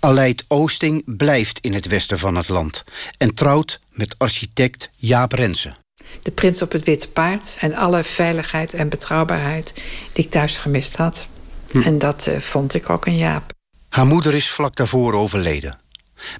Aleid 0.00 0.44
Oosting 0.48 1.16
blijft 1.16 1.58
in 1.58 1.74
het 1.74 1.86
westen 1.86 2.18
van 2.18 2.36
het 2.36 2.48
land 2.48 2.84
en 3.18 3.34
trouwt 3.34 3.80
met 3.90 4.14
architect 4.18 4.90
Jaap 4.96 5.32
Rensen. 5.32 5.79
De 6.22 6.30
prins 6.30 6.62
op 6.62 6.72
het 6.72 6.84
witte 6.84 7.10
paard 7.10 7.56
en 7.60 7.74
alle 7.74 8.04
veiligheid 8.04 8.74
en 8.74 8.88
betrouwbaarheid 8.88 9.72
die 10.12 10.24
ik 10.24 10.30
thuis 10.30 10.58
gemist 10.58 10.96
had. 10.96 11.26
Hm. 11.70 11.80
En 11.80 11.98
dat 11.98 12.26
uh, 12.26 12.38
vond 12.38 12.74
ik 12.74 12.90
ook 12.90 13.06
een 13.06 13.16
Jaap. 13.16 13.52
Haar 13.88 14.06
moeder 14.06 14.34
is 14.34 14.50
vlak 14.50 14.76
daarvoor 14.76 15.14
overleden. 15.14 15.78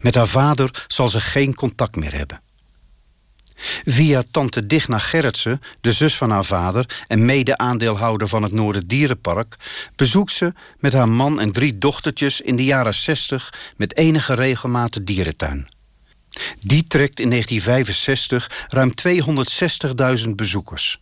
Met 0.01 0.15
haar 0.15 0.27
vader 0.27 0.85
zal 0.87 1.09
ze 1.09 1.21
geen 1.21 1.55
contact 1.55 1.97
meer 1.97 2.15
hebben. 2.15 2.41
Via 3.85 4.23
tante 4.31 4.67
Digna 4.67 4.99
Gerritsen, 4.99 5.61
de 5.81 5.93
zus 5.93 6.17
van 6.17 6.31
haar 6.31 6.45
vader... 6.45 7.05
en 7.07 7.25
mede-aandeelhouder 7.25 8.29
van 8.29 8.43
het 8.43 8.53
Noorderdierenpark... 8.53 9.57
bezoekt 9.97 10.33
ze 10.33 10.53
met 10.79 10.93
haar 10.93 11.09
man 11.09 11.41
en 11.41 11.53
drie 11.53 11.79
dochtertjes 11.79 12.41
in 12.41 12.57
de 12.57 12.65
jaren 12.65 12.95
60... 12.95 13.53
met 13.77 13.97
enige 13.97 14.35
regelmaat 14.35 14.95
de 14.95 15.05
dierentuin. 15.05 15.69
Die 16.61 16.87
trekt 16.87 17.21
in 17.21 17.31
1965 17.31 18.67
ruim 18.69 18.93
260.000 20.25 20.29
bezoekers. 20.35 21.01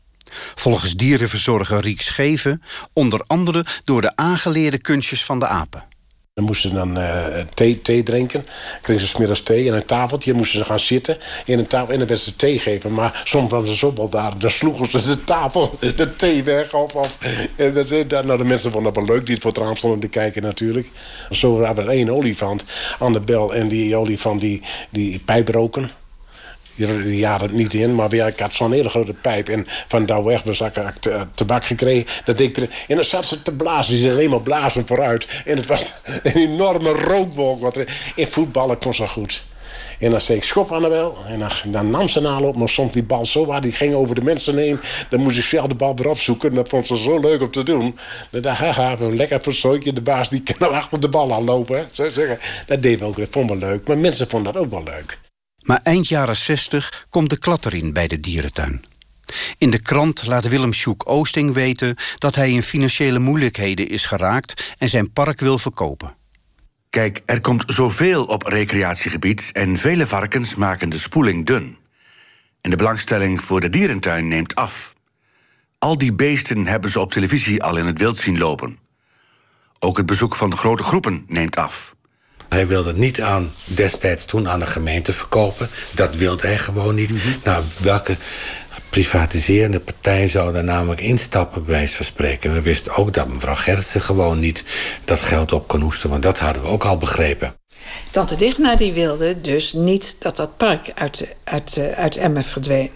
Volgens 0.54 0.94
dierenverzorger 0.94 1.80
Riek 1.80 2.00
Scheven... 2.00 2.62
onder 2.92 3.24
andere 3.26 3.64
door 3.84 4.00
de 4.00 4.16
aangeleerde 4.16 4.78
kunstjes 4.78 5.24
van 5.24 5.38
de 5.38 5.46
apen. 5.46 5.88
Dan 6.38 6.46
moesten 6.46 6.70
ze 6.70 6.76
dan 6.76 6.98
uh, 6.98 7.26
thee, 7.54 7.82
thee 7.82 8.02
drinken. 8.02 8.46
Kregen 8.82 9.02
ze 9.02 9.08
smiddags 9.08 9.42
thee 9.42 9.68
en 9.68 9.74
een 9.74 9.84
tafeltje. 9.84 10.34
moesten 10.34 10.58
ze 10.58 10.64
gaan 10.64 10.80
zitten 10.80 11.18
in 11.44 11.58
een 11.58 11.66
tafel. 11.66 11.92
En 11.92 11.98
dan 11.98 12.08
werd 12.08 12.20
ze 12.20 12.36
thee 12.36 12.58
geven. 12.58 12.94
Maar 12.94 13.20
soms 13.24 13.50
waren 13.50 13.66
ze 13.66 13.76
zo 13.76 14.08
daar. 14.10 14.38
Dan 14.38 14.50
sloegen 14.50 15.00
ze 15.00 15.06
de 15.06 15.24
tafel, 15.24 15.78
de 15.96 16.16
thee 16.16 16.42
weg. 16.42 16.74
Of, 16.74 16.94
of. 16.94 17.18
En 17.56 17.74
dat, 17.74 18.24
nou, 18.24 18.38
de 18.38 18.44
mensen 18.44 18.72
vonden 18.72 18.92
dat 18.92 19.04
wel 19.04 19.14
leuk. 19.14 19.24
Die 19.24 19.34
het 19.34 19.42
voor 19.42 19.52
het 19.52 19.60
raam 19.60 19.76
stonden 19.76 20.00
te 20.00 20.08
kijken 20.08 20.42
natuurlijk. 20.42 20.88
Zo 21.30 21.62
hadden 21.64 21.86
we 21.86 21.92
één 21.92 22.10
olifant 22.10 22.64
aan 22.98 23.12
de 23.12 23.20
bel. 23.20 23.54
En 23.54 23.68
die 23.68 23.96
olifant 23.96 24.40
die, 24.40 24.62
die 24.90 25.18
pijp 25.18 25.48
roken 25.48 25.90
die 26.86 27.16
jaren 27.16 27.54
niet 27.54 27.74
in, 27.74 27.94
maar 27.94 28.08
weer, 28.08 28.26
ik 28.26 28.38
had 28.38 28.54
zo'n 28.54 28.72
hele 28.72 28.88
grote 28.88 29.14
pijp. 29.14 29.48
En 29.48 29.66
van 29.86 30.06
daar 30.06 30.24
weg 30.24 30.42
was 30.42 30.60
ik 30.60 30.72
tabak 31.34 31.64
gekregen. 31.64 32.06
Dat 32.24 32.40
ik 32.40 32.56
er, 32.56 32.68
en 32.88 32.94
dan 32.94 33.04
zat 33.04 33.26
ze 33.26 33.42
te 33.42 33.52
blazen. 33.52 33.96
Die 33.96 34.10
alleen 34.10 34.30
maar 34.30 34.40
blazen 34.40 34.86
vooruit. 34.86 35.42
En 35.44 35.56
het 35.56 35.66
was 35.66 35.92
een 36.22 36.32
enorme 36.32 36.90
rookwolk. 36.90 37.60
Wat 37.60 37.78
in 38.14 38.26
voetballen 38.26 38.78
kon 38.78 38.94
zo 38.94 39.06
goed. 39.06 39.42
En 39.98 40.10
dan 40.10 40.20
zei 40.20 40.38
ik 40.38 40.44
schop 40.44 40.72
aan 40.72 40.82
de 40.82 40.88
bel. 40.88 41.16
En 41.26 41.42
dan, 41.72 41.90
nam 41.90 42.08
ze 42.08 42.20
een 42.20 42.42
op. 42.42 42.56
Maar 42.56 42.68
stond 42.68 42.92
die 42.92 43.02
bal 43.02 43.26
zo 43.26 43.46
waar. 43.46 43.60
Die 43.60 43.72
ging 43.72 43.94
over 43.94 44.14
de 44.14 44.22
mensen 44.22 44.56
heen. 44.56 44.80
Dan 45.10 45.20
moest 45.20 45.38
ik 45.38 45.44
zelf 45.44 45.66
de 45.66 45.74
bal 45.74 45.96
weer 45.96 46.08
opzoeken. 46.08 46.48
En 46.48 46.54
dat 46.54 46.68
vond 46.68 46.86
ze 46.86 46.98
zo 46.98 47.18
leuk 47.18 47.40
om 47.40 47.50
te 47.50 47.62
doen. 47.62 47.98
Dan 48.30 48.42
dacht 48.42 48.58
haha, 48.58 48.96
een 48.98 49.16
lekker 49.16 49.40
verzooitje. 49.40 49.92
De 49.92 50.02
baas 50.02 50.28
die 50.28 50.42
kan 50.42 50.56
nou 50.58 50.72
achter 50.72 51.00
de 51.00 51.08
bal 51.08 51.32
aanlopen. 51.32 51.88
Zo 51.90 52.10
zeggen. 52.10 52.38
Dat 52.66 52.82
deed 52.82 52.98
we 52.98 53.04
ook. 53.04 53.16
Dat 53.16 53.34
we 53.34 53.56
leuk. 53.56 53.88
Maar 53.88 53.98
mensen 53.98 54.28
vonden 54.28 54.52
dat 54.52 54.62
ook 54.62 54.70
wel 54.70 54.82
leuk. 54.82 55.18
Maar 55.68 55.80
eind 55.82 56.08
jaren 56.08 56.36
60 56.36 57.06
komt 57.10 57.30
de 57.30 57.38
klat 57.38 57.66
erin 57.66 57.92
bij 57.92 58.08
de 58.08 58.20
dierentuin. 58.20 58.84
In 59.58 59.70
de 59.70 59.82
krant 59.82 60.26
laat 60.26 60.48
Willem 60.48 60.72
Sjoek 60.72 61.02
Oosting 61.08 61.54
weten 61.54 61.94
dat 62.14 62.34
hij 62.34 62.50
in 62.50 62.62
financiële 62.62 63.18
moeilijkheden 63.18 63.88
is 63.88 64.06
geraakt 64.06 64.74
en 64.78 64.88
zijn 64.88 65.12
park 65.12 65.40
wil 65.40 65.58
verkopen. 65.58 66.16
Kijk, 66.90 67.22
er 67.26 67.40
komt 67.40 67.62
zoveel 67.66 68.24
op 68.24 68.42
recreatiegebied 68.42 69.50
en 69.52 69.78
vele 69.78 70.06
varkens 70.06 70.54
maken 70.54 70.88
de 70.88 70.98
spoeling 70.98 71.46
dun. 71.46 71.76
En 72.60 72.70
de 72.70 72.76
belangstelling 72.76 73.42
voor 73.42 73.60
de 73.60 73.70
dierentuin 73.70 74.28
neemt 74.28 74.54
af. 74.54 74.94
Al 75.78 75.98
die 75.98 76.12
beesten 76.12 76.66
hebben 76.66 76.90
ze 76.90 77.00
op 77.00 77.12
televisie 77.12 77.62
al 77.62 77.76
in 77.76 77.86
het 77.86 77.98
wild 77.98 78.18
zien 78.18 78.38
lopen. 78.38 78.78
Ook 79.78 79.96
het 79.96 80.06
bezoek 80.06 80.36
van 80.36 80.56
grote 80.56 80.82
groepen 80.82 81.24
neemt 81.26 81.56
af. 81.56 81.96
Hij 82.48 82.66
wilde 82.66 82.88
het 82.88 82.98
niet 82.98 83.20
aan 83.20 83.52
destijds 83.64 84.24
toen 84.24 84.48
aan 84.48 84.58
de 84.58 84.66
gemeente 84.66 85.12
verkopen. 85.12 85.68
Dat 85.94 86.16
wilde 86.16 86.46
hij 86.46 86.58
gewoon 86.58 86.94
niet. 86.94 87.10
Mhm. 87.10 87.28
Nou, 87.44 87.64
welke 87.76 88.16
privatiserende 88.88 89.80
partij 89.80 90.28
zou 90.28 90.52
daar 90.52 90.64
namelijk 90.64 91.00
instappen, 91.00 91.64
bij 91.64 91.74
wijze 91.74 91.96
van 91.96 92.04
spreken. 92.04 92.52
We 92.52 92.62
wisten 92.62 92.96
ook 92.96 93.14
dat 93.14 93.28
mevrouw 93.28 93.54
Gerritsen 93.54 94.02
gewoon 94.02 94.38
niet 94.38 94.64
dat 95.04 95.20
geld 95.20 95.52
op 95.52 95.68
kon 95.68 95.80
hoesten, 95.80 96.10
want 96.10 96.22
dat 96.22 96.38
hadden 96.38 96.62
we 96.62 96.68
ook 96.68 96.84
al 96.84 96.98
begrepen. 96.98 97.54
Tante 98.10 98.36
Digna 98.36 98.76
die 98.76 98.92
wilde 98.92 99.40
dus 99.40 99.72
niet 99.72 100.16
dat 100.18 100.36
dat 100.36 100.56
park 100.56 100.90
uit, 100.94 101.34
uit, 101.44 101.80
uit 101.96 102.16
Emmen 102.16 102.44
verdween. 102.44 102.90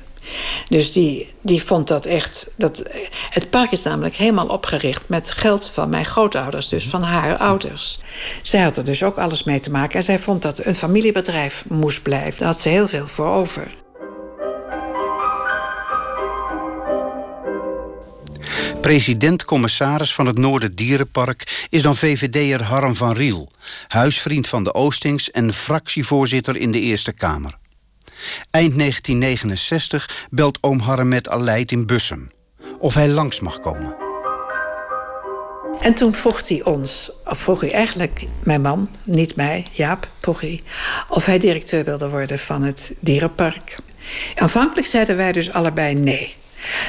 Dus 0.69 0.93
die, 0.93 1.29
die 1.41 1.65
vond 1.65 1.89
dat 1.89 2.07
echt. 2.07 2.47
Dat, 2.57 2.83
het 3.31 3.51
park 3.51 3.71
is 3.71 3.83
namelijk 3.83 4.15
helemaal 4.15 4.47
opgericht 4.47 5.03
met 5.07 5.31
geld 5.31 5.71
van 5.75 5.89
mijn 5.89 6.05
grootouders, 6.05 6.69
dus 6.69 6.85
van 6.85 7.03
haar 7.03 7.37
ouders. 7.37 8.01
Zij 8.43 8.63
had 8.63 8.77
er 8.77 8.85
dus 8.85 9.03
ook 9.03 9.19
alles 9.19 9.45
mee 9.45 9.61
te 9.61 9.71
maken. 9.71 9.97
En 9.97 10.05
zij 10.05 10.19
vond 10.19 10.43
dat 10.43 10.65
een 10.65 10.75
familiebedrijf 10.75 11.65
moest 11.69 12.03
blijven. 12.03 12.39
Daar 12.39 12.49
had 12.49 12.61
ze 12.61 12.69
heel 12.69 12.89
veel 12.89 13.07
voor 13.07 13.27
over. 13.27 13.71
President-commissaris 18.83 20.15
van 20.15 20.27
het 20.27 20.39
Noorderdierenpark 20.39 21.67
is 21.71 21.83
dan 21.83 21.97
VVD'er 21.97 22.63
Harm 22.63 22.95
van 22.95 23.13
Riel, 23.13 23.51
huisvriend 23.89 24.49
van 24.49 24.65
de 24.65 24.75
Oostings 24.75 25.31
en 25.31 25.53
fractievoorzitter 25.53 26.57
in 26.57 26.73
de 26.73 26.81
Eerste 26.81 27.13
Kamer. 27.13 27.61
Eind 28.51 28.79
1969 28.79 30.27
belt 30.31 30.59
oom 30.61 30.79
Harm 30.79 31.09
met 31.09 31.29
Aleid 31.29 31.73
in 31.73 31.87
Bussum. 31.87 32.31
Of 32.79 32.95
hij 32.95 33.09
langs 33.09 33.41
mag 33.41 33.61
komen. 33.61 33.97
En 35.81 35.95
toen 35.95 36.15
vroeg 36.15 36.49
hij 36.49 36.65
ons, 36.65 37.11
of 37.25 37.39
vroeg 37.39 37.61
hij 37.61 37.73
eigenlijk 37.73 38.25
mijn 38.43 38.61
man, 38.61 38.89
niet 39.05 39.37
mij, 39.37 39.67
Jaap, 39.71 40.09
vroeg 40.21 40.41
hij, 40.41 40.61
of 41.09 41.27
hij 41.27 41.39
directeur 41.39 41.85
wilde 41.85 42.09
worden 42.09 42.39
van 42.39 42.63
het 42.63 42.93
dierenpark. 43.01 43.77
Aanvankelijk 44.37 44.87
zeiden 44.87 45.17
wij 45.17 45.33
dus 45.33 45.53
allebei 45.53 45.95
nee. 45.95 46.35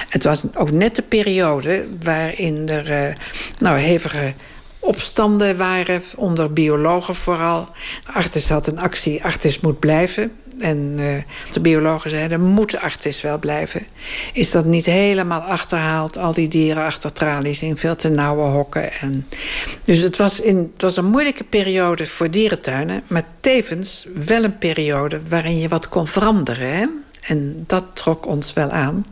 Het 0.10 0.24
was 0.24 0.46
ook 0.56 0.72
net 0.72 0.96
de 0.96 1.02
periode 1.02 1.88
waarin 2.04 2.70
er 2.70 3.08
uh, 3.08 3.16
nou, 3.60 3.78
hevige 3.78 4.34
opstanden 4.80 5.58
waren, 5.58 6.02
onder 6.16 6.54
biologen 6.54 7.16
vooral. 7.16 7.70
Artis 8.14 8.50
had 8.50 8.68
een 8.68 8.80
actie, 8.80 9.24
Artis 9.24 9.60
moet 9.60 9.80
blijven. 9.80 10.32
En 10.64 10.96
uh, 11.00 11.16
de 11.52 11.60
biologen 11.60 12.10
zeiden, 12.10 12.42
moet 12.42 12.80
Artis 12.80 13.22
wel 13.22 13.40
blijven. 13.40 13.82
Is 14.34 14.52
dat 14.52 14.66
niet 14.66 14.86
helemaal 14.86 15.42
achterhaald, 15.42 16.18
al 16.18 16.34
die 16.34 16.48
dieren 16.48 16.84
achter 16.84 17.14
tralies 17.14 17.62
in 17.62 17.78
veel 17.78 17.96
te 17.96 18.10
nauwe 18.10 18.44
hokken. 18.44 18.92
En 18.92 19.28
dus 19.86 20.02
het 20.02 20.18
was, 20.18 20.40
in, 20.40 20.74
was 20.78 20.98
een 20.98 21.06
moeilijke 21.06 21.44
periode 21.44 22.08
voor 22.08 22.32
dierentuinen, 22.32 23.04
maar 23.08 23.24
tevens 23.40 24.08
wel 24.26 24.44
een 24.44 24.58
periode 24.58 25.20
waarin 25.30 25.60
je 25.60 25.68
wat 25.68 25.90
kon 25.90 26.08
veranderen. 26.08 26.78
Hè? 26.78 26.86
En 27.28 27.64
dat 27.68 27.86
trok 27.94 28.26
ons 28.26 28.54
wel 28.54 28.72
aan. 28.72 29.06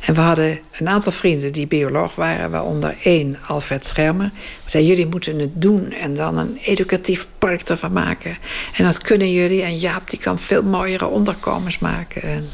En 0.00 0.14
we 0.14 0.20
hadden 0.20 0.58
een 0.78 0.88
aantal 0.88 1.12
vrienden 1.12 1.52
die 1.52 1.66
bioloog 1.66 2.14
waren, 2.14 2.50
waaronder 2.50 2.96
één, 3.02 3.38
Alfred 3.46 3.84
Schermer. 3.84 4.30
We 4.64 4.70
zeiden, 4.70 4.92
jullie 4.92 5.10
moeten 5.10 5.38
het 5.38 5.62
doen 5.62 5.92
en 5.92 6.14
dan 6.14 6.38
een 6.38 6.56
educatief 6.56 7.26
park 7.38 7.62
ervan 7.62 7.92
maken. 7.92 8.36
En 8.76 8.84
dat 8.84 8.98
kunnen 8.98 9.32
jullie. 9.32 9.62
En 9.62 9.76
Jaap 9.76 10.10
die 10.10 10.18
kan 10.18 10.38
veel 10.38 10.62
mooiere 10.62 11.06
onderkomens 11.06 11.78
maken. 11.78 12.22
En 12.22 12.44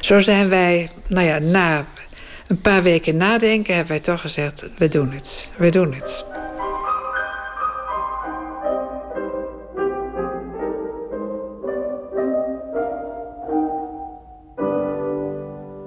zo 0.00 0.20
zijn 0.20 0.48
wij, 0.48 0.88
nou 1.06 1.26
ja, 1.26 1.38
na 1.38 1.86
een 2.46 2.60
paar 2.60 2.82
weken 2.82 3.16
nadenken, 3.16 3.74
hebben 3.74 3.92
wij 3.92 4.02
toch 4.02 4.20
gezegd, 4.20 4.64
we 4.76 4.88
doen 4.88 5.10
het. 5.10 5.50
We 5.56 5.70
doen 5.70 5.94
het. 5.94 6.31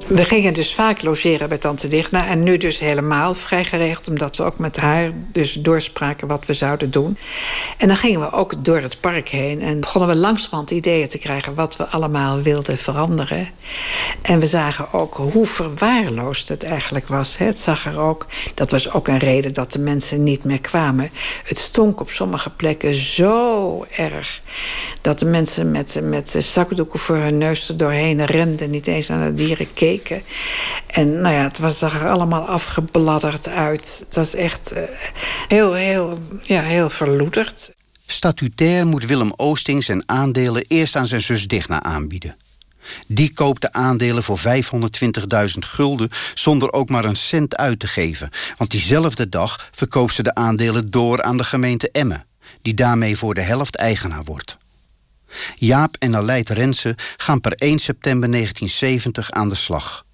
We 0.07 0.23
gingen 0.23 0.53
dus 0.53 0.73
vaak 0.73 1.01
logeren 1.01 1.49
bij 1.49 1.57
Tante 1.57 1.87
Digna. 1.87 2.27
En 2.27 2.43
nu 2.43 2.57
dus 2.57 2.79
helemaal 2.79 3.33
vrij 3.33 3.63
geregeld. 3.63 4.07
Omdat 4.07 4.37
we 4.37 4.43
ook 4.43 4.57
met 4.57 4.77
haar 4.77 5.09
dus 5.31 5.53
doorspraken 5.53 6.27
wat 6.27 6.45
we 6.45 6.53
zouden 6.53 6.91
doen. 6.91 7.17
En 7.77 7.87
dan 7.87 7.97
gingen 7.97 8.19
we 8.19 8.31
ook 8.31 8.65
door 8.65 8.77
het 8.77 8.99
park 8.99 9.29
heen. 9.29 9.61
En 9.61 9.79
begonnen 9.79 10.09
we 10.09 10.15
langzamerhand 10.15 10.71
ideeën 10.71 11.07
te 11.07 11.17
krijgen 11.17 11.55
wat 11.55 11.75
we 11.75 11.85
allemaal 11.85 12.41
wilden 12.41 12.77
veranderen. 12.77 13.49
En 14.21 14.39
we 14.39 14.47
zagen 14.47 14.93
ook 14.93 15.15
hoe 15.15 15.45
verwaarloosd 15.45 16.49
het 16.49 16.63
eigenlijk 16.63 17.07
was. 17.07 17.37
Het 17.37 17.59
zag 17.59 17.85
er 17.85 17.99
ook, 17.99 18.27
dat 18.53 18.71
was 18.71 18.91
ook 18.91 19.07
een 19.07 19.17
reden 19.17 19.53
dat 19.53 19.71
de 19.71 19.79
mensen 19.79 20.23
niet 20.23 20.43
meer 20.43 20.61
kwamen. 20.61 21.09
Het 21.43 21.57
stonk 21.57 21.99
op 22.01 22.09
sommige 22.09 22.49
plekken 22.49 22.93
zo 22.93 23.85
erg. 23.95 24.41
Dat 25.01 25.19
de 25.19 25.25
mensen 25.25 25.71
met, 25.71 25.99
met 26.03 26.35
zakdoeken 26.37 26.99
voor 26.99 27.15
hun 27.15 27.37
neus 27.37 27.69
er 27.69 27.77
doorheen 27.77 28.25
renden. 28.25 28.69
Niet 28.69 28.87
eens 28.87 29.09
aan 29.09 29.25
de 29.25 29.33
dieren 29.33 29.73
keken. 29.73 29.94
En 30.87 31.21
nou 31.21 31.35
ja, 31.35 31.41
het 31.41 31.59
was, 31.59 31.81
er 31.81 32.09
allemaal 32.09 32.47
afgebladderd 32.47 33.49
uit. 33.49 34.03
Het 34.05 34.15
was 34.15 34.33
echt 34.33 34.73
uh, 34.73 34.79
heel, 35.47 35.73
heel, 35.73 36.19
ja, 36.41 36.61
heel 36.61 36.89
Statutair 38.07 38.85
moet 38.85 39.05
Willem 39.05 39.33
Oosting 39.35 39.83
zijn 39.83 40.03
aandelen 40.05 40.65
eerst 40.67 40.95
aan 40.95 41.07
zijn 41.07 41.21
zus 41.21 41.47
Digna 41.47 41.83
aanbieden. 41.83 42.35
Die 43.07 43.33
koopt 43.33 43.61
de 43.61 43.73
aandelen 43.73 44.23
voor 44.23 44.39
520.000 44.39 44.43
gulden 45.59 46.09
zonder 46.33 46.73
ook 46.73 46.89
maar 46.89 47.05
een 47.05 47.15
cent 47.15 47.55
uit 47.55 47.79
te 47.79 47.87
geven. 47.87 48.29
Want 48.57 48.71
diezelfde 48.71 49.29
dag 49.29 49.69
verkoopt 49.71 50.13
ze 50.13 50.23
de 50.23 50.35
aandelen 50.35 50.91
door 50.91 51.23
aan 51.23 51.37
de 51.37 51.43
gemeente 51.43 51.91
Emmen, 51.91 52.25
die 52.61 52.73
daarmee 52.73 53.17
voor 53.17 53.33
de 53.33 53.41
helft 53.41 53.75
eigenaar 53.75 54.23
wordt. 54.23 54.57
Jaap 55.55 55.95
en 55.99 56.15
Aleid 56.15 56.49
Rensen 56.49 56.95
gaan 57.17 57.41
per 57.41 57.51
1 57.51 57.79
september 57.79 58.31
1970 58.31 59.31
aan 59.31 59.49
de 59.49 59.55
slag. 59.55 60.05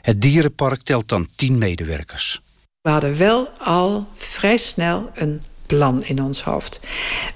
Het 0.00 0.22
dierenpark 0.22 0.82
telt 0.82 1.08
dan 1.08 1.28
10 1.36 1.58
medewerkers. 1.58 2.40
We 2.80 2.90
hadden 2.90 3.16
wel 3.16 3.48
al 3.58 4.06
vrij 4.14 4.56
snel 4.56 5.10
een 5.14 5.42
plan 5.66 6.02
in 6.04 6.22
ons 6.22 6.42
hoofd. 6.42 6.80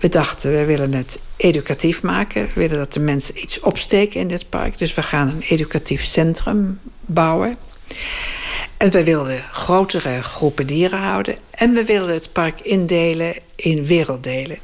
We 0.00 0.08
dachten, 0.08 0.52
we 0.52 0.64
willen 0.64 0.94
het 0.94 1.18
educatief 1.36 2.02
maken. 2.02 2.42
We 2.42 2.60
willen 2.60 2.76
dat 2.76 2.92
de 2.92 3.00
mensen 3.00 3.42
iets 3.42 3.60
opsteken 3.60 4.20
in 4.20 4.28
dit 4.28 4.48
park. 4.48 4.78
Dus 4.78 4.94
we 4.94 5.02
gaan 5.02 5.28
een 5.28 5.42
educatief 5.42 6.04
centrum 6.04 6.80
bouwen. 7.00 7.54
En 8.76 8.90
we 8.90 9.04
wilden 9.04 9.42
grotere 9.52 10.22
groepen 10.22 10.66
dieren 10.66 10.98
houden. 10.98 11.36
En 11.50 11.72
we 11.72 11.84
wilden 11.84 12.14
het 12.14 12.32
park 12.32 12.60
indelen 12.60 13.34
in 13.56 13.86
werelddelen. 13.86 14.58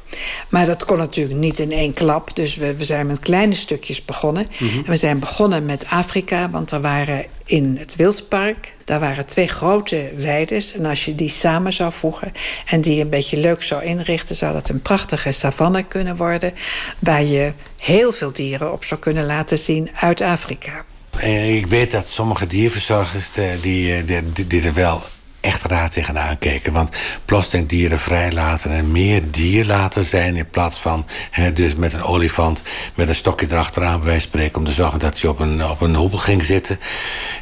Maar 0.49 0.65
dat 0.65 0.85
kon 0.85 0.97
natuurlijk 0.97 1.39
niet 1.39 1.59
in 1.59 1.71
één 1.71 1.93
klap. 1.93 2.35
Dus 2.35 2.55
we, 2.55 2.75
we 2.75 2.85
zijn 2.85 3.07
met 3.07 3.19
kleine 3.19 3.55
stukjes 3.55 4.05
begonnen. 4.05 4.47
Mhm. 4.59 4.77
En 4.77 4.91
we 4.91 4.97
zijn 4.97 5.19
begonnen 5.19 5.65
met 5.65 5.85
Afrika. 5.89 6.49
Want 6.49 6.71
er 6.71 6.81
waren 6.81 7.25
in 7.45 7.77
het 7.79 7.95
Wildpark... 7.95 8.75
daar 8.85 8.99
waren 8.99 9.25
twee 9.25 9.47
grote 9.47 10.11
weides. 10.15 10.73
En 10.73 10.85
als 10.85 11.05
je 11.05 11.15
die 11.15 11.29
samen 11.29 11.73
zou 11.73 11.91
voegen... 11.91 12.33
en 12.65 12.81
die 12.81 13.01
een 13.01 13.09
beetje 13.09 13.37
leuk 13.37 13.63
zou 13.63 13.83
inrichten... 13.83 14.35
zou 14.35 14.53
dat 14.53 14.69
een 14.69 14.81
prachtige 14.81 15.31
savanne 15.31 15.83
kunnen 15.83 16.15
worden... 16.15 16.53
waar 16.99 17.23
je 17.23 17.51
heel 17.77 18.11
veel 18.11 18.31
dieren 18.31 18.73
op 18.73 18.83
zou 18.83 18.99
kunnen 18.99 19.25
laten 19.25 19.59
zien 19.59 19.89
uit 19.95 20.21
Afrika. 20.21 20.85
Eh, 21.19 21.55
ik 21.55 21.67
weet 21.67 21.91
dat 21.91 22.09
sommige 22.09 22.47
dierverzorgers 22.47 23.37
eh, 23.37 23.45
die, 23.61 23.93
eh, 23.93 24.21
die, 24.33 24.47
die 24.47 24.61
er 24.61 24.73
wel 24.73 25.01
echt 25.39 25.65
raar 25.65 25.89
tegenaan 25.89 26.37
kijken. 26.37 26.73
Want 26.73 26.95
plotseling 27.25 27.69
dieren 27.69 27.99
vrijlaten 27.99 28.71
en 28.71 28.91
meer 28.91 29.31
dier 29.31 29.65
laten 29.65 30.03
zijn... 30.03 30.35
in 30.35 30.49
plaats 30.49 30.77
van 30.77 31.05
dus 31.53 31.75
met 31.75 31.93
een 31.93 32.03
olifant 32.03 32.63
met 32.95 33.09
een 33.09 33.15
stokje 33.15 33.47
erachteraan... 33.49 34.03
bij 34.03 34.19
spreken 34.19 34.57
om 34.57 34.65
te 34.65 34.71
zorgen 34.71 34.99
dat 34.99 35.21
hij 35.21 35.29
op 35.29 35.39
een, 35.39 35.65
op 35.65 35.81
een 35.81 35.95
hoepel 35.95 36.17
ging 36.17 36.43
zitten. 36.43 36.79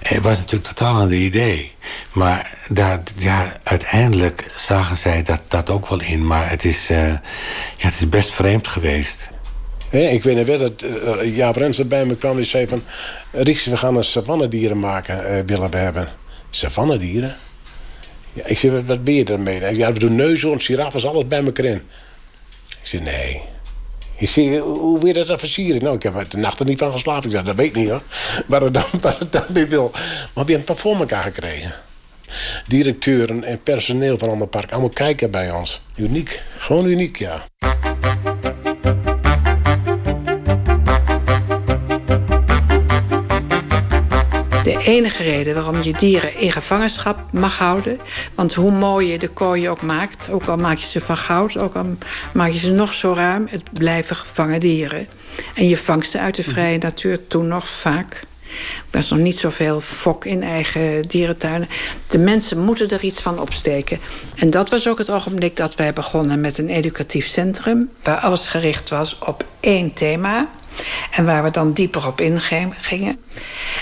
Het 0.03 0.23
was 0.23 0.37
natuurlijk 0.37 0.73
totaal 0.73 1.01
een 1.01 1.21
idee. 1.21 1.71
Maar 2.11 2.53
daar, 2.69 2.99
ja, 3.15 3.57
uiteindelijk 3.63 4.51
zagen 4.57 4.97
zij 4.97 5.23
dat, 5.23 5.41
dat 5.47 5.69
ook 5.69 5.89
wel 5.89 6.01
in. 6.01 6.27
Maar 6.27 6.49
het 6.49 6.65
is, 6.65 6.87
ja, 6.87 7.21
het 7.77 7.93
is 7.93 8.09
best 8.09 8.31
vreemd 8.31 8.67
geweest. 8.67 9.29
Ik 9.89 10.23
weet 10.23 10.35
niet 10.35 10.59
dat 10.59 10.83
uh, 10.83 11.35
Jaap 11.35 11.55
Rensen 11.55 11.87
bij 11.87 12.05
me 12.05 12.15
kwam 12.15 12.37
en 12.37 12.45
zei 12.45 12.67
van... 12.67 12.83
Rieks, 13.31 13.65
we 13.65 13.77
gaan 13.77 13.97
een 13.97 14.03
savannedieren 14.03 14.79
maken, 14.79 15.19
uh, 15.31 15.39
willen 15.45 15.71
we 15.71 15.77
hebben. 15.77 16.09
Savannedieren? 16.49 17.35
Ja, 18.33 18.45
ik 18.45 18.57
zei, 18.57 18.81
wat, 18.81 19.03
ben 19.03 19.13
je 19.13 19.23
ermee? 19.23 19.75
Ja, 19.75 19.93
we 19.93 19.99
doen 19.99 20.15
neushoorns, 20.15 20.65
giraffes, 20.65 21.05
alles 21.05 21.27
bij 21.27 21.43
elkaar 21.43 21.65
in. 21.65 21.81
Ik 22.67 22.87
zei, 22.87 23.03
nee. 23.03 23.41
Ik 24.17 24.29
zei, 24.29 24.59
hoe 24.59 24.99
wil 24.99 25.15
je 25.15 25.25
dat 25.25 25.39
versieren? 25.39 25.83
Nou, 25.83 25.95
ik 25.95 26.03
heb 26.03 26.15
er 26.15 26.29
de 26.29 26.37
nacht 26.37 26.59
er 26.59 26.65
niet 26.65 26.79
van 26.79 26.91
geslapen. 26.91 27.25
Ik 27.25 27.31
zei, 27.31 27.43
dat 27.43 27.55
weet 27.55 27.67
ik 27.67 27.75
niet 27.75 27.89
hoor. 27.89 28.01
Waar 28.47 28.61
het 28.61 28.73
dan, 28.73 28.83
waar 29.01 29.19
het 29.19 29.31
dan 29.31 29.45
mee 29.53 29.65
wil. 29.65 29.89
Maar 30.33 30.45
we 30.45 30.51
hebben 30.51 30.73
het 30.73 30.79
voor 30.79 30.95
elkaar 30.95 31.23
gekregen. 31.23 31.73
Directeuren 32.67 33.43
en 33.43 33.63
personeel 33.63 34.17
van 34.17 34.29
ander 34.29 34.47
park. 34.47 34.71
Allemaal 34.71 34.89
kijken 34.89 35.31
bij 35.31 35.51
ons. 35.51 35.81
Uniek. 35.95 36.41
Gewoon 36.57 36.85
uniek, 36.85 37.17
ja. 37.17 37.45
De 44.67 44.83
enige 44.83 45.23
reden 45.23 45.53
waarom 45.53 45.81
je 45.81 45.93
dieren 45.93 46.35
in 46.35 46.51
gevangenschap 46.51 47.19
mag 47.33 47.57
houden. 47.57 47.99
Want 48.35 48.53
hoe 48.53 48.71
mooi 48.71 49.11
je 49.11 49.17
de 49.17 49.27
kooi 49.27 49.69
ook 49.69 49.81
maakt, 49.81 50.29
ook 50.31 50.45
al 50.45 50.57
maak 50.57 50.77
je 50.77 50.85
ze 50.85 51.01
van 51.01 51.17
goud, 51.17 51.57
ook 51.57 51.75
al 51.75 51.85
maak 52.33 52.51
je 52.51 52.59
ze 52.59 52.71
nog 52.71 52.93
zo 52.93 53.13
ruim, 53.13 53.47
het 53.49 53.73
blijven 53.73 54.15
gevangen 54.15 54.59
dieren. 54.59 55.07
En 55.53 55.67
je 55.67 55.77
vangt 55.77 56.09
ze 56.09 56.19
uit 56.19 56.35
de 56.35 56.43
vrije 56.43 56.77
natuur 56.77 57.27
toen 57.27 57.47
nog 57.47 57.67
vaak. 57.67 58.21
Er 58.91 58.97
was 58.99 59.09
nog 59.09 59.19
niet 59.19 59.37
zoveel 59.37 59.79
fok 59.79 60.25
in 60.25 60.43
eigen 60.43 61.01
dierentuinen. 61.01 61.67
De 62.07 62.17
mensen 62.17 62.57
moeten 62.57 62.89
er 62.89 63.03
iets 63.03 63.19
van 63.19 63.39
opsteken. 63.39 63.99
En 64.35 64.49
dat 64.49 64.69
was 64.69 64.87
ook 64.87 64.97
het 64.97 65.09
ogenblik 65.09 65.55
dat 65.55 65.75
wij 65.75 65.93
begonnen 65.93 66.41
met 66.41 66.57
een 66.57 66.69
educatief 66.69 67.27
centrum. 67.27 67.89
Waar 68.03 68.17
alles 68.17 68.47
gericht 68.47 68.89
was 68.89 69.17
op 69.19 69.45
één 69.59 69.93
thema. 69.93 70.47
En 71.11 71.25
waar 71.25 71.43
we 71.43 71.51
dan 71.51 71.71
dieper 71.71 72.07
op 72.07 72.21
ingingen. 72.21 73.17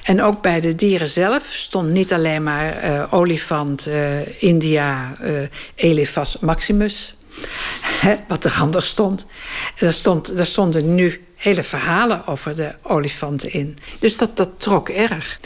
En 0.04 0.22
ook 0.22 0.42
bij 0.42 0.62
de 0.62 0.76
dieren 0.76 1.10
zelf 1.10 1.44
stond 1.46 1.90
niet 1.90 2.14
alleen 2.14 2.44
maar 2.44 2.84
uh, 2.84 3.14
olifant, 3.14 3.88
uh, 3.88 4.44
India, 4.44 5.16
uh, 5.24 5.40
Elephas 5.76 6.40
maximus. 6.40 7.16
Hè, 8.02 8.16
wat 8.28 8.46
er 8.46 8.58
anders 8.60 8.88
stond. 8.88 9.26
En 9.66 9.72
daar, 9.80 9.94
stond. 9.94 10.36
daar 10.36 10.46
stonden 10.46 10.96
nu 10.96 11.26
hele 11.36 11.64
verhalen 11.64 12.28
over 12.28 12.56
de 12.56 12.76
olifanten 12.82 13.54
in. 13.54 13.78
Dus 14.00 14.18
dat 14.18 14.50
trok 14.58 14.90
erg. 14.90 15.40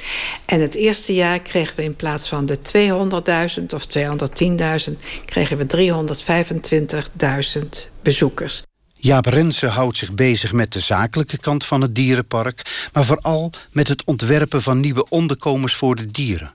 En 0.45 0.61
het 0.61 0.75
eerste 0.75 1.13
jaar 1.13 1.39
kregen 1.39 1.75
we 1.75 1.83
in 1.83 1.95
plaats 1.95 2.27
van 2.27 2.45
de 2.45 2.57
200.000 3.59 3.65
of 3.73 3.87
210.000... 4.89 4.93
kregen 5.25 5.57
we 5.57 5.65
325.000 7.57 7.63
bezoekers. 8.01 8.63
Jaap 9.01 9.25
Rensen 9.25 9.69
houdt 9.69 9.97
zich 9.97 10.13
bezig 10.13 10.53
met 10.53 10.73
de 10.73 10.79
zakelijke 10.79 11.37
kant 11.37 11.65
van 11.65 11.81
het 11.81 11.95
dierenpark... 11.95 12.89
maar 12.93 13.05
vooral 13.05 13.51
met 13.71 13.87
het 13.87 14.03
ontwerpen 14.03 14.61
van 14.61 14.79
nieuwe 14.79 15.09
onderkomens 15.09 15.75
voor 15.75 15.95
de 15.95 16.05
dieren. 16.05 16.53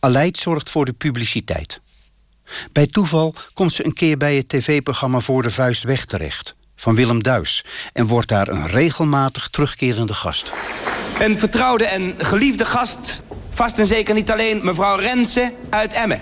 Aleid 0.00 0.38
zorgt 0.38 0.70
voor 0.70 0.84
de 0.84 0.92
publiciteit. 0.92 1.80
Bij 2.72 2.86
toeval 2.86 3.34
komt 3.52 3.72
ze 3.72 3.84
een 3.84 3.92
keer 3.92 4.16
bij 4.16 4.36
het 4.36 4.48
tv-programma 4.48 5.20
Voor 5.20 5.42
de 5.42 5.50
Vuist 5.50 5.82
weg 5.82 6.04
terecht... 6.04 6.54
van 6.76 6.94
Willem 6.94 7.22
Duis 7.22 7.64
en 7.92 8.06
wordt 8.06 8.28
daar 8.28 8.48
een 8.48 8.66
regelmatig 8.66 9.48
terugkerende 9.48 10.14
gast. 10.14 10.52
Een 11.20 11.38
vertrouwde 11.38 11.84
en 11.84 12.14
geliefde 12.18 12.64
gast, 12.64 13.22
vast 13.50 13.78
en 13.78 13.86
zeker 13.86 14.14
niet 14.14 14.30
alleen 14.30 14.64
mevrouw 14.64 14.96
Rensen 14.96 15.54
uit 15.70 15.92
Emmen. 15.92 16.20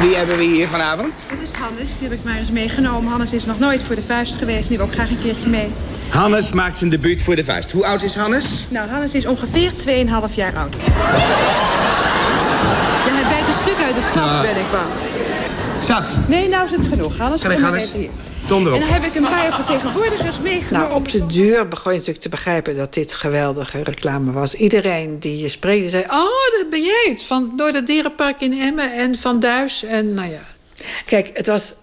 Wie 0.00 0.16
hebben 0.16 0.36
we 0.36 0.44
hier 0.44 0.68
vanavond? 0.68 1.12
Dit 1.28 1.38
is 1.42 1.52
Hannes, 1.52 1.88
die 1.98 2.08
heb 2.08 2.18
ik 2.18 2.24
maar 2.24 2.36
eens 2.36 2.50
meegenomen. 2.50 3.10
Hannes 3.10 3.32
is 3.32 3.44
nog 3.44 3.58
nooit 3.58 3.82
voor 3.82 3.94
de 3.94 4.02
vuist 4.02 4.36
geweest, 4.36 4.68
die 4.68 4.76
wil 4.76 4.86
ook 4.86 4.92
graag 4.92 5.10
een 5.10 5.20
keertje 5.22 5.48
mee. 5.48 5.72
Hannes 6.08 6.52
maakt 6.52 6.76
zijn 6.76 6.90
debuut 6.90 7.22
voor 7.22 7.36
de 7.36 7.44
vuist. 7.44 7.72
Hoe 7.72 7.86
oud 7.86 8.02
is 8.02 8.14
Hannes? 8.14 8.66
Nou, 8.68 8.88
Hannes 8.88 9.14
is 9.14 9.26
ongeveer 9.26 9.72
2,5 9.72 10.34
jaar 10.34 10.56
oud. 10.56 10.74
Ja, 10.74 10.80
hij 13.12 13.28
bijt 13.28 13.48
een 13.48 13.54
stuk 13.54 13.82
uit 13.82 13.94
het 13.94 14.04
glas, 14.04 14.40
ben 14.40 14.56
ik 14.56 14.70
bang. 14.70 14.88
Zat? 15.84 16.28
Nee, 16.28 16.48
nou 16.48 16.64
is 16.64 16.70
het 16.70 16.86
genoeg. 16.86 17.18
Hannes, 17.18 17.40
kom 17.40 17.60
maar 17.60 17.74
even 17.74 17.98
hier. 17.98 18.10
En 18.50 18.64
dan 18.64 18.82
heb 18.82 19.02
ik 19.02 19.14
een 19.14 19.22
paar 19.22 19.54
vertegenwoordigers 19.54 20.40
meegenomen. 20.40 20.88
Nou, 20.88 21.00
op 21.00 21.08
de 21.08 21.26
duur 21.26 21.68
begon 21.68 21.92
je 21.92 21.98
natuurlijk 21.98 22.24
te 22.24 22.28
begrijpen 22.28 22.76
dat 22.76 22.94
dit 22.94 23.14
geweldige 23.14 23.82
reclame 23.82 24.32
was. 24.32 24.54
Iedereen 24.54 25.18
die 25.18 25.38
je 25.38 25.48
spreekt, 25.48 25.90
zei: 25.90 26.04
Oh, 26.04 26.58
dat 26.58 26.70
ben 26.70 26.82
jij 26.82 27.06
het. 27.08 27.22
Van 27.22 27.52
door 27.56 27.68
het 27.68 27.86
dierenpark 27.86 28.40
in 28.40 28.60
Emmen 28.60 28.92
en 28.94 29.16
van 29.16 29.40
Duis. 29.40 29.82
En 29.82 30.14
nou 30.14 30.30
ja. 30.30 30.42
Kijk, 31.06 31.30
het 31.34 31.46
was. 31.46 31.74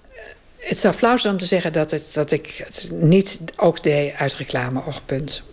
Het 0.58 0.78
zou 0.78 0.94
flauw 0.94 1.18
zijn 1.18 1.34
om 1.34 1.40
te 1.40 1.46
zeggen 1.46 1.74
dat, 1.74 1.92
het, 1.92 2.12
dat 2.14 2.32
ik 2.32 2.64
het 2.66 2.90
niet 2.92 3.40
ook 3.56 3.84
deed 3.84 4.14
uit 4.14 4.34
reclameoogpunt. 4.34 5.44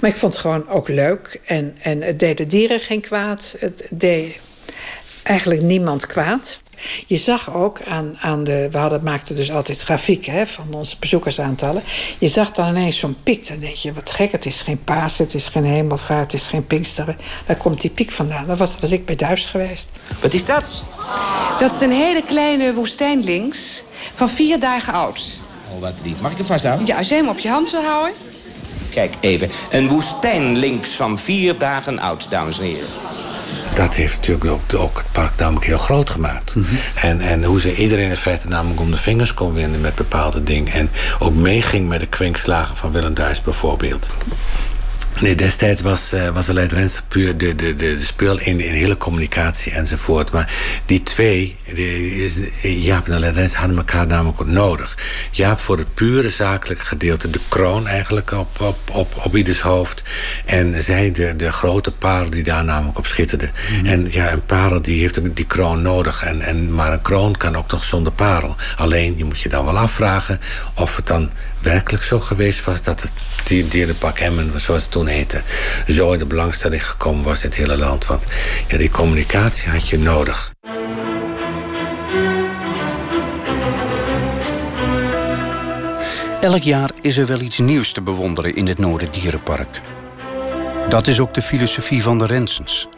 Maar 0.00 0.10
ik 0.10 0.16
vond 0.16 0.32
het 0.32 0.42
gewoon 0.42 0.68
ook 0.68 0.88
leuk. 0.88 1.40
En, 1.44 1.76
en 1.82 2.02
het 2.02 2.18
deed 2.18 2.38
de 2.38 2.46
dieren 2.46 2.80
geen 2.80 3.00
kwaad. 3.00 3.56
Het 3.58 3.86
deed 3.90 4.40
eigenlijk 5.22 5.60
niemand 5.60 6.06
kwaad. 6.06 6.60
Je 7.06 7.16
zag 7.16 7.54
ook 7.54 7.82
aan, 7.82 8.16
aan 8.20 8.44
de. 8.44 8.68
We 8.70 8.78
hadden, 8.78 9.02
maakten 9.02 9.36
dus 9.36 9.50
altijd 9.50 9.80
grafiek 9.80 10.26
hè, 10.26 10.46
van 10.46 10.74
onze 10.74 10.96
bezoekersaantallen. 10.98 11.82
Je 12.18 12.28
zag 12.28 12.50
dan 12.52 12.68
ineens 12.68 12.98
zo'n 12.98 13.16
piek. 13.22 13.48
Dan 13.48 13.58
denk 13.58 13.74
je, 13.74 13.92
wat 13.92 14.10
gek, 14.10 14.32
het 14.32 14.46
is 14.46 14.62
geen 14.62 14.84
paas, 14.84 15.18
het 15.18 15.34
is 15.34 15.46
geen 15.46 15.64
hemelvaart, 15.64 16.32
het 16.32 16.40
is 16.40 16.46
geen 16.46 16.66
Pinksteren. 16.66 17.16
Waar 17.46 17.56
komt 17.56 17.80
die 17.80 17.90
piek 17.90 18.10
vandaan? 18.10 18.46
Dat 18.46 18.58
was, 18.58 18.76
was 18.80 18.92
ik 18.92 19.06
bij 19.06 19.16
Duits 19.16 19.46
geweest. 19.46 19.90
Wat 20.20 20.34
is 20.34 20.44
dat? 20.44 20.82
Dat 21.58 21.72
is 21.74 21.80
een 21.80 21.92
hele 21.92 22.22
kleine 22.22 22.74
woestijn 22.74 23.24
links 23.24 23.82
van 24.14 24.28
vier 24.28 24.60
dagen 24.60 24.92
oud. 24.92 25.38
Oh, 25.74 25.80
wat 25.80 25.94
lief. 26.02 26.20
Mag 26.20 26.30
ik 26.30 26.36
hem 26.36 26.46
vasthouden? 26.46 26.86
Ja, 26.86 26.96
als 26.96 27.08
jij 27.08 27.18
hem 27.18 27.28
op 27.28 27.38
je 27.38 27.48
hand 27.48 27.70
wil 27.70 27.82
houden. 27.82 28.14
Kijk 28.94 29.14
even. 29.20 29.50
Een 29.70 29.88
woestijn 29.88 30.56
links 30.56 30.90
van 30.90 31.18
vier 31.18 31.58
dagen 31.58 31.98
oud, 31.98 32.26
dames 32.30 32.58
en 32.58 32.64
heren 32.64 32.86
dat 33.74 33.94
heeft 33.94 34.16
natuurlijk 34.16 34.44
ook, 34.44 34.74
ook, 34.74 34.96
het 34.96 35.12
park 35.12 35.32
namelijk 35.36 35.66
heel 35.66 35.78
groot 35.78 36.10
gemaakt. 36.10 36.54
Mhm. 36.54 36.74
en, 36.94 37.20
en 37.20 37.44
hoe 37.44 37.60
ze 37.60 37.76
iedereen 37.76 38.08
in 38.08 38.16
feite 38.16 38.48
namelijk 38.48 38.80
om 38.80 38.90
de 38.90 38.96
vingers 38.96 39.34
kon 39.34 39.52
winnen 39.52 39.80
met 39.80 39.94
bepaalde 39.94 40.42
dingen. 40.42 40.72
En 40.72 40.90
ook 41.18 41.34
meeging 41.34 41.88
met 41.88 42.00
de 42.00 42.06
kwinkslagen 42.06 42.76
van 42.76 42.92
Willem 42.92 43.14
Duis 43.14 43.42
bijvoorbeeld. 43.42 44.10
Nee, 45.20 45.34
destijds 45.34 45.80
was, 45.80 46.14
uh, 46.14 46.28
was 46.28 46.48
Aleid 46.48 46.72
Rens 46.72 47.02
puur 47.08 47.36
de, 47.36 47.54
de, 47.54 47.76
de, 47.76 47.96
de 47.96 48.02
speel 48.02 48.38
in, 48.38 48.60
in 48.60 48.72
hele 48.72 48.96
communicatie 48.96 49.72
enzovoort. 49.72 50.30
Maar 50.30 50.54
die 50.86 51.02
twee, 51.02 51.56
de, 51.74 52.16
is, 52.24 52.38
Jaap 52.62 53.06
en 53.06 53.14
Aleid 53.14 53.34
Rens, 53.34 53.54
hadden 53.54 53.76
elkaar 53.76 54.06
namelijk 54.06 54.40
ook 54.40 54.46
nodig. 54.46 54.98
Jaap 55.30 55.58
voor 55.60 55.78
het 55.78 55.94
pure 55.94 56.30
zakelijke 56.30 56.84
gedeelte, 56.84 57.30
de 57.30 57.40
kroon 57.48 57.86
eigenlijk 57.86 58.32
op, 58.32 58.60
op, 58.60 58.78
op, 58.92 59.24
op 59.24 59.36
ieders 59.36 59.60
hoofd. 59.60 60.02
En 60.44 60.82
zij 60.82 61.12
de, 61.12 61.36
de 61.36 61.52
grote 61.52 61.92
parel 61.92 62.30
die 62.30 62.44
daar 62.44 62.64
namelijk 62.64 62.98
op 62.98 63.06
schitterde. 63.06 63.50
Mm 63.80 63.86
En 63.86 64.06
ja, 64.10 64.32
een 64.32 64.46
parel 64.46 64.82
die 64.82 65.00
heeft 65.00 65.36
die 65.36 65.46
kroon 65.46 65.82
nodig. 65.82 66.22
En, 66.22 66.40
en, 66.40 66.74
maar 66.74 66.92
een 66.92 67.02
kroon 67.02 67.36
kan 67.36 67.56
ook 67.56 67.70
nog 67.70 67.84
zonder 67.84 68.12
parel. 68.12 68.56
Alleen, 68.76 69.14
je 69.16 69.24
moet 69.24 69.40
je 69.40 69.48
dan 69.48 69.64
wel 69.64 69.78
afvragen 69.78 70.40
of 70.74 70.96
het 70.96 71.06
dan 71.06 71.30
werkelijk 71.64 72.04
zo 72.04 72.20
geweest 72.20 72.64
was 72.64 72.82
dat 72.82 73.02
het 73.02 73.10
die 73.44 73.68
dierenpak 73.68 74.18
Emmen, 74.18 74.60
zoals 74.60 74.82
het 74.82 74.90
toen 74.90 75.06
heette, 75.06 75.42
zo 75.86 76.12
in 76.12 76.18
de 76.18 76.26
belangstelling 76.26 76.86
gekomen 76.86 77.24
was 77.24 77.42
in 77.42 77.48
het 77.48 77.58
hele 77.58 77.76
land. 77.76 78.06
Want 78.06 78.24
ja, 78.68 78.78
die 78.78 78.90
communicatie 78.90 79.70
had 79.70 79.88
je 79.88 79.98
nodig. 79.98 80.52
Elk 86.40 86.62
jaar 86.62 86.90
is 87.00 87.16
er 87.16 87.26
wel 87.26 87.40
iets 87.40 87.58
nieuws 87.58 87.92
te 87.92 88.02
bewonderen 88.02 88.56
in 88.56 88.66
het 88.66 88.78
Noorderdierenpark. 88.78 89.80
Dat 90.88 91.06
is 91.06 91.20
ook 91.20 91.34
de 91.34 91.42
filosofie 91.42 92.02
van 92.02 92.18
de 92.18 92.26
Rensens. 92.26 92.88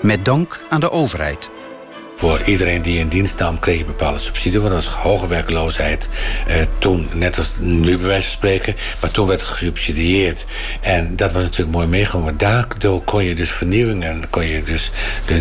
Met 0.00 0.24
dank 0.24 0.60
aan 0.68 0.80
de 0.80 0.90
overheid 0.90 1.50
voor 2.22 2.42
iedereen 2.44 2.82
die 2.82 2.98
in 2.98 3.08
dienst 3.08 3.38
nam, 3.38 3.58
kreeg 3.58 3.78
je 3.78 3.84
bepaalde 3.84 4.18
subsidie. 4.18 4.60
Want 4.60 4.72
dat 4.72 4.84
was 4.84 4.94
hoge 4.94 5.28
werkloosheid. 5.28 6.08
Eh, 6.46 6.56
toen, 6.78 7.08
net 7.14 7.38
als 7.38 7.52
nu 7.58 7.96
bij 7.98 8.06
wijze 8.06 8.22
van 8.22 8.32
spreken. 8.32 8.74
Maar 9.00 9.10
toen 9.10 9.26
werd 9.26 9.42
gesubsidieerd. 9.42 10.44
En 10.80 11.16
dat 11.16 11.32
was 11.32 11.42
natuurlijk 11.42 11.76
mooi 11.76 11.86
meegenomen. 11.86 12.38
Daardoor 12.38 13.02
kon 13.02 13.24
je 13.24 13.34
dus 13.34 13.50
vernieuwingen 13.50 14.30
kon 14.30 14.46
je 14.46 14.62
dus, 14.62 14.90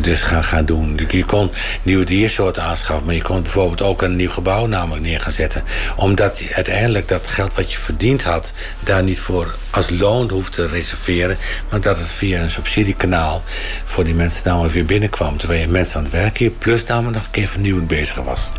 dus 0.01 0.21
gaan, 0.21 0.43
gaan 0.43 0.65
doen. 0.65 0.99
Je 1.09 1.25
kon 1.25 1.51
nieuwe 1.83 2.05
diersoorten 2.05 2.63
aanschaffen. 2.63 3.05
Maar 3.05 3.15
je 3.15 3.21
kon 3.21 3.41
bijvoorbeeld 3.41 3.81
ook 3.81 4.01
een 4.01 4.15
nieuw 4.15 4.29
gebouw 4.29 4.65
namelijk 4.65 5.03
neer 5.03 5.19
gaan 5.21 5.31
zetten. 5.31 5.63
Omdat 5.95 6.41
uiteindelijk 6.51 7.07
dat 7.07 7.27
geld 7.27 7.53
wat 7.53 7.71
je 7.71 7.77
verdiend 7.77 8.23
had... 8.23 8.53
daar 8.79 9.03
niet 9.03 9.19
voor 9.19 9.55
als 9.71 9.89
loon 9.89 10.29
hoeft 10.29 10.53
te 10.53 10.67
reserveren. 10.67 11.37
Maar 11.69 11.81
dat 11.81 11.97
het 11.97 12.11
via 12.11 12.41
een 12.41 12.51
subsidiekanaal 12.51 13.43
voor 13.85 14.03
die 14.03 14.13
mensen 14.13 14.41
namelijk 14.45 14.73
weer 14.73 14.85
binnenkwam. 14.85 15.37
Terwijl 15.37 15.61
je 15.61 15.67
mensen 15.67 15.97
aan 15.97 16.03
het 16.03 16.13
werk 16.13 16.37
hier 16.37 16.51
plus 16.51 16.83
namelijk 16.83 17.15
nog 17.15 17.25
een 17.25 17.31
keer 17.31 17.47
vernieuwend 17.47 17.87
bezig 17.87 18.15
was. 18.15 18.49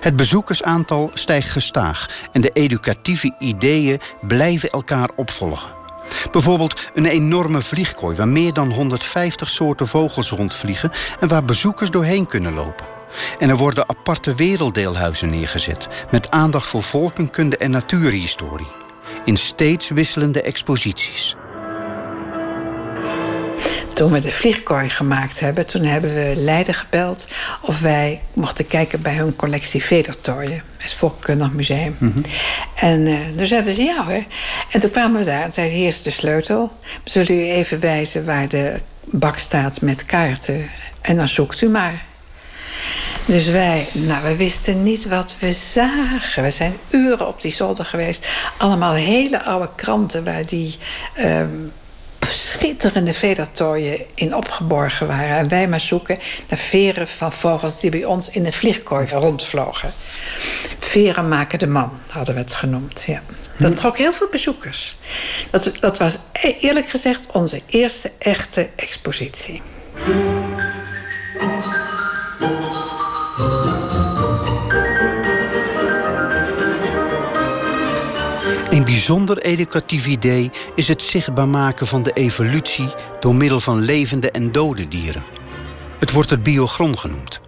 Het 0.00 0.16
bezoekersaantal 0.16 1.10
stijgt 1.14 1.50
gestaag 1.50 2.08
en 2.32 2.40
de 2.40 2.50
educatieve 2.52 3.34
ideeën 3.38 4.00
blijven 4.20 4.70
elkaar 4.70 5.08
opvolgen. 5.16 5.74
Bijvoorbeeld 6.32 6.90
een 6.94 7.06
enorme 7.06 7.62
vliegkooi 7.62 8.16
waar 8.16 8.28
meer 8.28 8.52
dan 8.52 8.72
150 8.72 9.50
soorten 9.50 9.86
vogels 9.86 10.30
rondvliegen 10.30 10.90
en 11.20 11.28
waar 11.28 11.44
bezoekers 11.44 11.90
doorheen 11.90 12.26
kunnen 12.26 12.54
lopen. 12.54 12.86
En 13.38 13.48
er 13.48 13.56
worden 13.56 13.88
aparte 13.88 14.34
werelddeelhuizen 14.34 15.30
neergezet 15.30 15.88
met 16.10 16.30
aandacht 16.30 16.66
voor 16.66 16.82
volkenkunde 16.82 17.56
en 17.56 17.70
natuurhistorie 17.70 18.84
in 19.26 19.36
steeds 19.36 19.90
wisselende 19.90 20.42
exposities. 20.42 21.36
Toen 23.94 24.12
we 24.12 24.20
de 24.20 24.30
vliegkooi 24.30 24.90
gemaakt 24.90 25.40
hebben, 25.40 25.66
toen 25.66 25.82
hebben 25.82 26.14
we 26.14 26.32
Leiden 26.36 26.74
gebeld 26.74 27.28
of 27.60 27.80
wij 27.80 28.22
mochten 28.32 28.66
kijken 28.66 29.02
bij 29.02 29.14
hun 29.14 29.36
collectie 29.36 29.82
vedertooien. 29.82 30.62
Het 30.78 30.92
Volkenkundig 30.92 31.52
Museum. 31.52 31.96
Mm 31.98 32.22
En 32.74 33.06
uh, 33.06 33.20
toen 33.36 33.46
zeiden 33.46 33.74
ze 33.74 33.82
ja 33.82 34.04
hoor. 34.04 34.24
En 34.70 34.80
toen 34.80 34.90
kwamen 34.90 35.18
we 35.18 35.26
daar 35.26 35.42
en 35.42 35.52
zeiden: 35.52 35.76
Hier 35.76 35.86
is 35.86 36.02
de 36.02 36.10
sleutel. 36.10 36.72
Zullen 37.04 37.38
u 37.38 37.50
even 37.50 37.80
wijzen 37.80 38.24
waar 38.24 38.48
de 38.48 38.74
bak 39.04 39.36
staat 39.36 39.80
met 39.80 40.04
kaarten. 40.04 40.70
En 41.00 41.16
dan 41.16 41.28
zoekt 41.28 41.60
u 41.60 41.68
maar. 41.68 42.04
Dus 43.26 43.46
wij, 43.46 43.86
nou, 43.92 44.22
we 44.24 44.36
wisten 44.36 44.82
niet 44.82 45.08
wat 45.08 45.36
we 45.38 45.52
zagen. 45.52 46.42
We 46.42 46.50
zijn 46.50 46.76
uren 46.90 47.26
op 47.26 47.40
die 47.40 47.52
zolder 47.52 47.84
geweest. 47.84 48.28
Allemaal 48.56 48.92
hele 48.92 49.44
oude 49.44 49.68
kranten 49.74 50.24
waar 50.24 50.46
die 50.46 50.76
um, 51.18 51.72
schitterende 52.28 53.12
vedertooien 53.12 54.00
in 54.14 54.34
opgeborgen 54.34 55.06
waren. 55.06 55.36
En 55.36 55.48
wij 55.48 55.68
maar 55.68 55.80
zoeken 55.80 56.18
naar 56.48 56.58
veren 56.58 57.08
van 57.08 57.32
vogels 57.32 57.80
die 57.80 57.90
bij 57.90 58.04
ons 58.04 58.30
in 58.30 58.42
de 58.42 58.52
vliegkooi 58.52 59.06
rondvlogen. 59.06 59.90
Veren 60.78 61.28
maken 61.28 61.58
de 61.58 61.66
man, 61.66 61.92
hadden 62.10 62.34
we 62.34 62.40
het 62.40 62.54
genoemd. 62.54 63.04
Ja. 63.06 63.22
Dat 63.58 63.70
hm. 63.70 63.76
trok 63.76 63.98
heel 63.98 64.12
veel 64.12 64.28
bezoekers. 64.30 64.96
Dat, 65.50 65.72
dat 65.80 65.98
was 65.98 66.18
e-, 66.32 66.56
eerlijk 66.60 66.88
gezegd 66.88 67.26
onze 67.32 67.62
eerste 67.66 68.12
echte 68.18 68.68
expositie. 68.76 69.62
Bijzonder 78.96 79.38
educatief 79.38 80.06
idee 80.06 80.50
is 80.74 80.88
het 80.88 81.02
zichtbaar 81.02 81.48
maken 81.48 81.86
van 81.86 82.02
de 82.02 82.12
evolutie 82.12 82.94
door 83.20 83.34
middel 83.34 83.60
van 83.60 83.80
levende 83.80 84.30
en 84.30 84.52
dode 84.52 84.88
dieren. 84.88 85.24
Het 85.98 86.12
wordt 86.12 86.30
het 86.30 86.42
biogron 86.42 86.98
genoemd. 86.98 87.40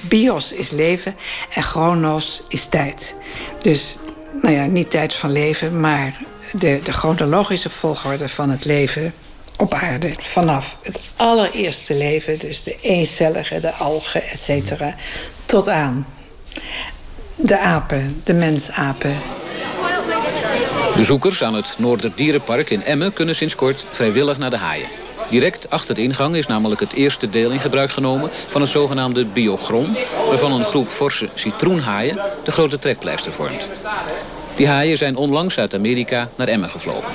Bios 0.00 0.52
is 0.52 0.70
leven 0.70 1.16
en 1.54 1.62
chronos 1.62 2.42
is 2.48 2.66
tijd. 2.66 3.14
Dus, 3.62 3.98
nou 4.42 4.54
ja, 4.54 4.64
niet 4.66 4.90
tijd 4.90 5.14
van 5.14 5.32
leven, 5.32 5.80
maar 5.80 6.16
de, 6.52 6.80
de 6.84 6.92
chronologische 6.92 7.70
volgorde 7.70 8.28
van 8.28 8.50
het 8.50 8.64
leven 8.64 9.14
op 9.56 9.74
aarde. 9.74 10.12
Vanaf 10.18 10.78
het 10.82 11.00
allereerste 11.16 11.94
leven, 11.94 12.38
dus 12.38 12.62
de 12.62 12.76
eencellige, 12.80 13.60
de 13.60 13.72
algen, 13.72 14.22
et 14.22 14.40
cetera, 14.40 14.94
tot 15.46 15.68
aan 15.68 16.06
de 17.36 17.58
apen, 17.58 18.20
de 18.24 18.34
mensapen, 18.34 19.16
Bezoekers 20.96 21.42
aan 21.42 21.54
het 21.54 21.74
Noorderdierenpark 21.78 22.70
in 22.70 22.84
Emmen 22.84 23.12
kunnen 23.12 23.34
sinds 23.34 23.54
kort 23.54 23.84
vrijwillig 23.90 24.38
naar 24.38 24.50
de 24.50 24.56
haaien. 24.56 24.88
Direct 25.30 25.70
achter 25.70 25.94
de 25.94 26.02
ingang 26.02 26.36
is 26.36 26.46
namelijk 26.46 26.80
het 26.80 26.92
eerste 26.92 27.30
deel 27.30 27.50
in 27.50 27.60
gebruik 27.60 27.90
genomen 27.90 28.30
van 28.48 28.60
het 28.60 28.70
zogenaamde 28.70 29.24
biogron, 29.24 29.96
waarvan 30.28 30.52
een 30.52 30.64
groep 30.64 30.88
forse 30.88 31.28
citroenhaaien 31.34 32.18
de 32.44 32.50
grote 32.50 32.78
trekpleister 32.78 33.32
vormt. 33.32 33.68
Die 34.56 34.68
haaien 34.68 34.98
zijn 34.98 35.16
onlangs 35.16 35.58
uit 35.58 35.74
Amerika 35.74 36.28
naar 36.36 36.48
Emmen 36.48 36.70
gevlogen. 36.70 37.12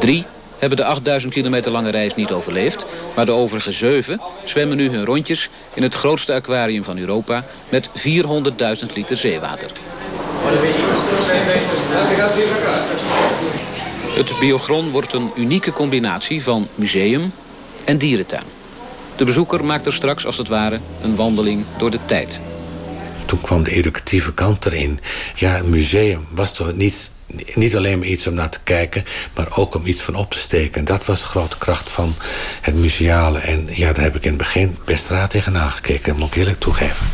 Drie 0.00 0.24
hebben 0.58 0.78
de 0.78 0.84
8000 0.84 1.32
kilometer 1.32 1.72
lange 1.72 1.90
reis 1.90 2.14
niet 2.14 2.30
overleefd, 2.30 2.86
maar 3.14 3.26
de 3.26 3.32
overige 3.32 3.72
zeven 3.72 4.20
zwemmen 4.44 4.76
nu 4.76 4.90
hun 4.90 5.04
rondjes 5.04 5.48
in 5.74 5.82
het 5.82 5.94
grootste 5.94 6.32
aquarium 6.32 6.84
van 6.84 6.98
Europa 6.98 7.44
met 7.68 7.88
400.000 7.88 8.92
liter 8.94 9.16
zeewater. 9.16 9.70
Het 14.16 14.38
biogron 14.38 14.90
wordt 14.90 15.12
een 15.12 15.30
unieke 15.36 15.72
combinatie 15.72 16.42
van 16.42 16.68
museum 16.74 17.32
en 17.84 17.98
dierentuin. 17.98 18.42
De 19.16 19.24
bezoeker 19.24 19.64
maakt 19.64 19.86
er 19.86 19.92
straks 19.92 20.26
als 20.26 20.38
het 20.38 20.48
ware 20.48 20.80
een 21.02 21.16
wandeling 21.16 21.64
door 21.78 21.90
de 21.90 21.98
tijd. 22.06 22.40
Toen 23.26 23.40
kwam 23.40 23.64
de 23.64 23.70
educatieve 23.70 24.34
kant 24.34 24.66
erin. 24.66 25.00
Ja, 25.34 25.58
een 25.58 25.70
museum 25.70 26.26
was 26.30 26.52
toch 26.52 26.74
niet, 26.74 27.10
niet 27.54 27.76
alleen 27.76 27.98
maar 27.98 28.08
iets 28.08 28.26
om 28.26 28.34
naar 28.34 28.50
te 28.50 28.60
kijken... 28.64 29.04
maar 29.34 29.46
ook 29.56 29.74
om 29.74 29.86
iets 29.86 30.02
van 30.02 30.14
op 30.14 30.30
te 30.30 30.38
steken. 30.38 30.74
En 30.74 30.84
dat 30.84 31.04
was 31.04 31.20
de 31.20 31.26
grote 31.26 31.58
kracht 31.58 31.90
van 31.90 32.14
het 32.60 32.74
museale. 32.74 33.38
En 33.38 33.68
ja, 33.70 33.92
daar 33.92 34.04
heb 34.04 34.16
ik 34.16 34.22
in 34.22 34.28
het 34.28 34.38
begin 34.38 34.76
best 34.84 35.08
raar 35.08 35.28
tegenaan 35.28 35.70
gekeken. 35.70 36.08
Dat 36.08 36.18
moet 36.18 36.28
ik 36.28 36.36
eerlijk 36.36 36.60
toegeven. 36.60 37.06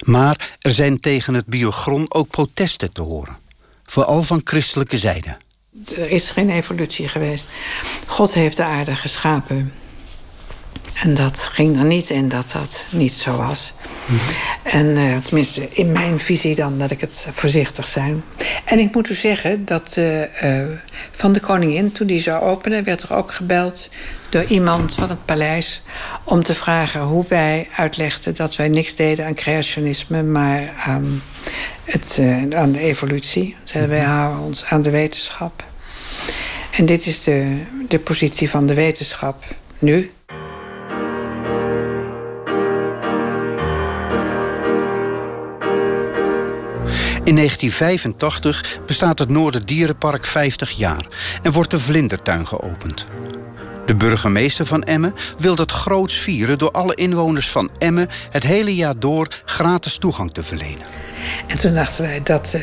Maar 0.00 0.56
er 0.60 0.70
zijn 0.70 1.00
tegen 1.00 1.34
het 1.34 1.46
biogron 1.46 2.06
ook 2.08 2.28
protesten 2.28 2.92
te 2.92 3.02
horen. 3.02 3.43
Vooral 3.94 4.22
van 4.22 4.40
christelijke 4.44 4.98
zijde. 4.98 5.36
Er 5.96 6.10
is 6.10 6.30
geen 6.30 6.50
evolutie 6.50 7.08
geweest. 7.08 7.48
God 8.06 8.34
heeft 8.34 8.56
de 8.56 8.62
aarde 8.62 8.96
geschapen. 8.96 9.72
En 11.02 11.14
dat 11.14 11.38
ging 11.38 11.78
er 11.78 11.84
niet 11.84 12.10
in 12.10 12.28
dat 12.28 12.52
dat 12.52 12.84
niet 12.90 13.12
zo 13.12 13.36
was. 13.36 13.72
En 14.62 14.86
uh, 14.86 15.16
tenminste, 15.16 15.68
in 15.70 15.92
mijn 15.92 16.18
visie 16.18 16.54
dan, 16.54 16.78
dat 16.78 16.90
ik 16.90 17.00
het 17.00 17.26
voorzichtig 17.32 17.86
zijn. 17.86 18.24
En 18.64 18.78
ik 18.78 18.94
moet 18.94 19.10
u 19.10 19.14
zeggen 19.14 19.64
dat 19.64 19.94
uh, 19.98 20.20
uh, 20.44 20.66
van 21.10 21.32
de 21.32 21.40
koningin, 21.40 21.92
toen 21.92 22.06
die 22.06 22.20
zou 22.20 22.42
openen, 22.42 22.84
werd 22.84 23.02
er 23.02 23.14
ook 23.14 23.32
gebeld 23.32 23.90
door 24.28 24.44
iemand 24.44 24.94
van 24.94 25.08
het 25.08 25.24
paleis 25.24 25.82
om 26.24 26.42
te 26.42 26.54
vragen 26.54 27.00
hoe 27.00 27.24
wij 27.28 27.68
uitlegden 27.76 28.34
dat 28.34 28.56
wij 28.56 28.68
niks 28.68 28.94
deden 28.94 29.26
aan 29.26 29.34
creationisme, 29.34 30.22
maar 30.22 30.72
aan, 30.84 31.22
het, 31.84 32.20
aan 32.54 32.72
de 32.72 32.80
evolutie. 32.80 33.56
Zeiden 33.64 33.96
wij 33.96 34.04
houden 34.04 34.44
ons 34.44 34.64
aan 34.64 34.82
de 34.82 34.90
wetenschap. 34.90 35.64
En 36.70 36.86
dit 36.86 37.06
is 37.06 37.22
de, 37.22 37.62
de 37.88 37.98
positie 37.98 38.50
van 38.50 38.66
de 38.66 38.74
wetenschap 38.74 39.44
nu. 39.78 40.10
In 47.24 47.34
1985 47.34 48.78
bestaat 48.86 49.18
het 49.18 49.28
Noorderdierenpark 49.28 50.24
50 50.24 50.70
jaar 50.70 51.06
en 51.42 51.52
wordt 51.52 51.70
de 51.70 51.80
vlindertuin 51.80 52.46
geopend. 52.46 53.06
De 53.86 53.94
burgemeester 53.94 54.66
van 54.66 54.82
Emmen 54.82 55.14
wil 55.38 55.54
dat 55.54 55.72
groots 55.72 56.14
vieren 56.14 56.58
door 56.58 56.70
alle 56.70 56.94
inwoners 56.94 57.50
van 57.50 57.70
Emmen 57.78 58.08
het 58.30 58.42
hele 58.42 58.74
jaar 58.74 58.98
door 58.98 59.28
gratis 59.44 59.96
toegang 59.96 60.32
te 60.32 60.42
verlenen. 60.42 61.03
En 61.46 61.58
toen 61.58 61.74
dachten 61.74 62.04
wij 62.04 62.22
dat, 62.22 62.52
uh, 62.56 62.62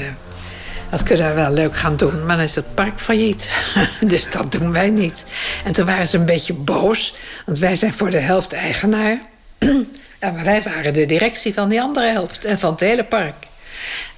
dat 0.90 1.04
kunnen 1.04 1.28
we 1.28 1.34
wel 1.34 1.52
leuk 1.52 1.76
gaan 1.76 1.98
doen, 1.98 2.26
maar 2.26 2.36
dan 2.36 2.46
is 2.46 2.56
het 2.56 2.76
park 2.76 3.00
failliet. 3.00 3.48
dus 4.08 4.30
dat 4.30 4.52
doen 4.52 4.72
wij 4.72 4.90
niet. 4.90 5.24
En 5.66 5.74
toen 5.74 5.86
waren 5.86 6.08
ze 6.08 6.18
een 6.18 6.26
beetje 6.26 6.54
boos, 6.54 7.16
want 7.46 7.60
wij 7.60 7.76
zijn 7.76 7.94
voor 7.94 8.10
de 8.10 8.20
helft 8.20 8.54
eigenaar. 8.54 9.20
ja, 10.22 10.32
maar 10.32 10.44
wij 10.44 10.62
waren 10.62 10.94
de 10.94 11.06
directie 11.06 11.54
van 11.54 11.70
die 11.70 11.82
andere 11.82 12.08
helft 12.08 12.46
en 12.46 12.60
van 12.60 12.72
het 12.72 12.80
hele 12.80 13.04
park. 13.04 13.36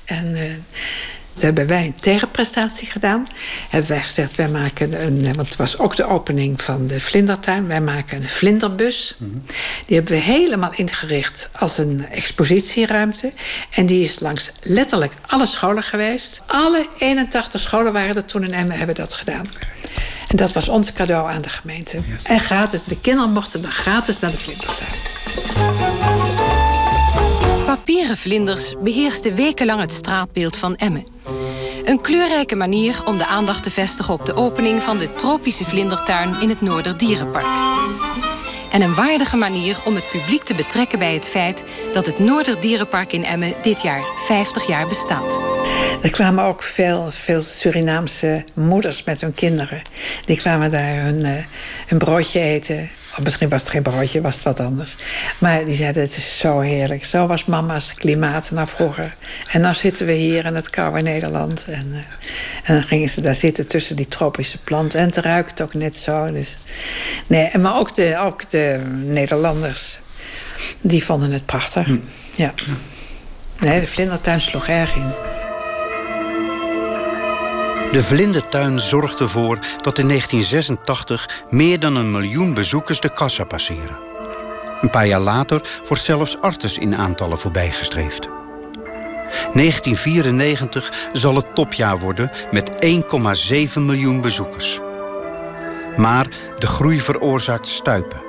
En 0.05 0.35
uh, 0.35 0.41
toen 1.33 1.43
hebben 1.43 1.67
wij 1.67 1.85
een 1.85 1.95
tegenprestatie 1.99 2.87
gedaan. 2.87 3.25
Hebben 3.69 3.89
wij 3.89 4.03
gezegd, 4.03 4.35
wij 4.35 4.47
maken 4.47 5.05
een... 5.05 5.35
Want 5.35 5.47
het 5.47 5.57
was 5.57 5.77
ook 5.77 5.95
de 5.95 6.05
opening 6.05 6.61
van 6.61 6.87
de 6.87 6.99
vlindertuin. 6.99 7.67
Wij 7.67 7.81
maken 7.81 8.21
een 8.21 8.29
vlinderbus. 8.29 9.15
Die 9.85 9.95
hebben 9.95 10.13
we 10.13 10.19
helemaal 10.19 10.71
ingericht 10.75 11.49
als 11.51 11.77
een 11.77 12.05
expositieruimte. 12.11 13.31
En 13.69 13.85
die 13.85 14.03
is 14.03 14.19
langs 14.19 14.51
letterlijk 14.61 15.13
alle 15.27 15.45
scholen 15.45 15.83
geweest. 15.83 16.41
Alle 16.45 16.87
81 16.97 17.61
scholen 17.61 17.93
waren 17.93 18.15
er 18.15 18.25
toen 18.25 18.43
in 18.43 18.53
Emmen 18.53 18.77
hebben 18.77 18.95
dat 18.95 19.13
gedaan. 19.13 19.45
En 20.27 20.37
dat 20.37 20.53
was 20.53 20.69
ons 20.69 20.91
cadeau 20.91 21.29
aan 21.29 21.41
de 21.41 21.49
gemeente. 21.49 21.97
En 22.23 22.39
gratis. 22.39 22.83
De 22.83 22.99
kinderen 22.99 23.31
mochten 23.31 23.61
dan 23.61 23.71
gratis 23.71 24.19
naar 24.19 24.31
de 24.31 24.37
vlindertuin. 24.37 25.72
Papieren 27.93 28.17
vlinders 28.17 28.73
beheersten 28.83 29.35
wekenlang 29.35 29.81
het 29.81 29.91
straatbeeld 29.91 30.57
van 30.57 30.75
Emmen. 30.75 31.05
Een 31.85 32.01
kleurrijke 32.01 32.55
manier 32.55 33.01
om 33.05 33.17
de 33.17 33.25
aandacht 33.25 33.63
te 33.63 33.69
vestigen 33.69 34.13
op 34.13 34.25
de 34.25 34.35
opening 34.35 34.83
van 34.83 34.97
de 34.97 35.13
tropische 35.13 35.65
vlindertuin 35.65 36.41
in 36.41 36.49
het 36.49 36.61
Noorderdierenpark. 36.61 37.45
En 38.71 38.81
een 38.81 38.95
waardige 38.95 39.37
manier 39.37 39.77
om 39.85 39.95
het 39.95 40.09
publiek 40.09 40.43
te 40.43 40.53
betrekken 40.53 40.99
bij 40.99 41.13
het 41.13 41.27
feit 41.27 41.63
dat 41.93 42.05
het 42.05 42.19
Noorderdierenpark 42.19 43.13
in 43.13 43.23
Emmen 43.23 43.53
dit 43.63 43.81
jaar 43.81 44.03
50 44.17 44.67
jaar 44.67 44.87
bestaat. 44.87 45.39
Er 46.01 46.11
kwamen 46.11 46.43
ook 46.43 46.63
veel, 46.63 47.11
veel 47.11 47.41
Surinaamse 47.41 48.43
moeders 48.53 49.03
met 49.03 49.21
hun 49.21 49.33
kinderen. 49.33 49.81
Die 50.25 50.37
kwamen 50.37 50.71
daar 50.71 50.95
hun, 50.95 51.45
hun 51.87 51.97
broodje 51.97 52.39
eten 52.39 52.89
misschien 53.21 53.49
was 53.49 53.61
het 53.61 53.71
geen 53.71 53.81
broodje, 53.81 54.21
was 54.21 54.35
het 54.35 54.43
wat 54.43 54.59
anders. 54.59 54.95
Maar 55.37 55.65
die 55.65 55.73
zeiden, 55.73 56.03
het 56.03 56.17
is 56.17 56.39
zo 56.39 56.59
heerlijk. 56.59 57.05
Zo 57.05 57.27
was 57.27 57.45
mama's 57.45 57.93
klimaat 57.93 58.51
naar 58.51 58.67
vroeger. 58.67 59.15
En 59.51 59.61
dan 59.61 59.75
zitten 59.75 60.05
we 60.05 60.11
hier 60.11 60.45
in 60.45 60.55
het 60.55 60.69
koude 60.69 61.01
Nederland. 61.01 61.65
En, 61.67 61.87
uh, 61.91 61.97
en 62.63 62.73
dan 62.73 62.83
gingen 62.83 63.09
ze 63.09 63.21
daar 63.21 63.35
zitten 63.35 63.67
tussen 63.67 63.95
die 63.95 64.07
tropische 64.07 64.57
planten. 64.57 64.99
En 64.99 65.05
het 65.05 65.17
ruikt 65.17 65.61
ook 65.61 65.73
net 65.73 65.95
zo. 65.95 66.31
Dus. 66.31 66.57
Nee, 67.27 67.57
maar 67.57 67.77
ook 67.77 67.95
de, 67.95 68.17
ook 68.19 68.49
de 68.49 68.81
Nederlanders, 69.03 69.99
die 70.81 71.03
vonden 71.03 71.31
het 71.31 71.45
prachtig. 71.45 71.85
Hm. 71.85 71.97
Ja. 72.35 72.53
Nee, 73.59 73.79
de 73.79 73.87
vlindertuin 73.87 74.41
sloeg 74.41 74.67
erg 74.67 74.95
in. 74.95 75.11
De 77.93 78.03
vlindertuin 78.03 78.79
zorgt 78.79 79.19
ervoor 79.19 79.57
dat 79.81 79.99
in 79.99 80.07
1986 80.07 81.43
meer 81.49 81.79
dan 81.79 81.95
een 81.95 82.11
miljoen 82.11 82.53
bezoekers 82.53 82.99
de 82.99 83.13
kassa 83.13 83.43
passeren. 83.43 83.97
Een 84.81 84.89
paar 84.89 85.07
jaar 85.07 85.19
later 85.19 85.61
wordt 85.87 86.03
zelfs 86.03 86.41
Artes 86.41 86.77
in 86.77 86.95
aantallen 86.95 87.37
voorbijgestreefd. 87.37 88.27
1994 89.53 91.09
zal 91.11 91.35
het 91.35 91.55
topjaar 91.55 91.99
worden 91.99 92.31
met 92.51 92.71
1,7 93.77 93.81
miljoen 93.81 94.21
bezoekers. 94.21 94.79
Maar 95.95 96.27
de 96.57 96.67
groei 96.67 97.01
veroorzaakt 97.01 97.67
stuipen. 97.67 98.21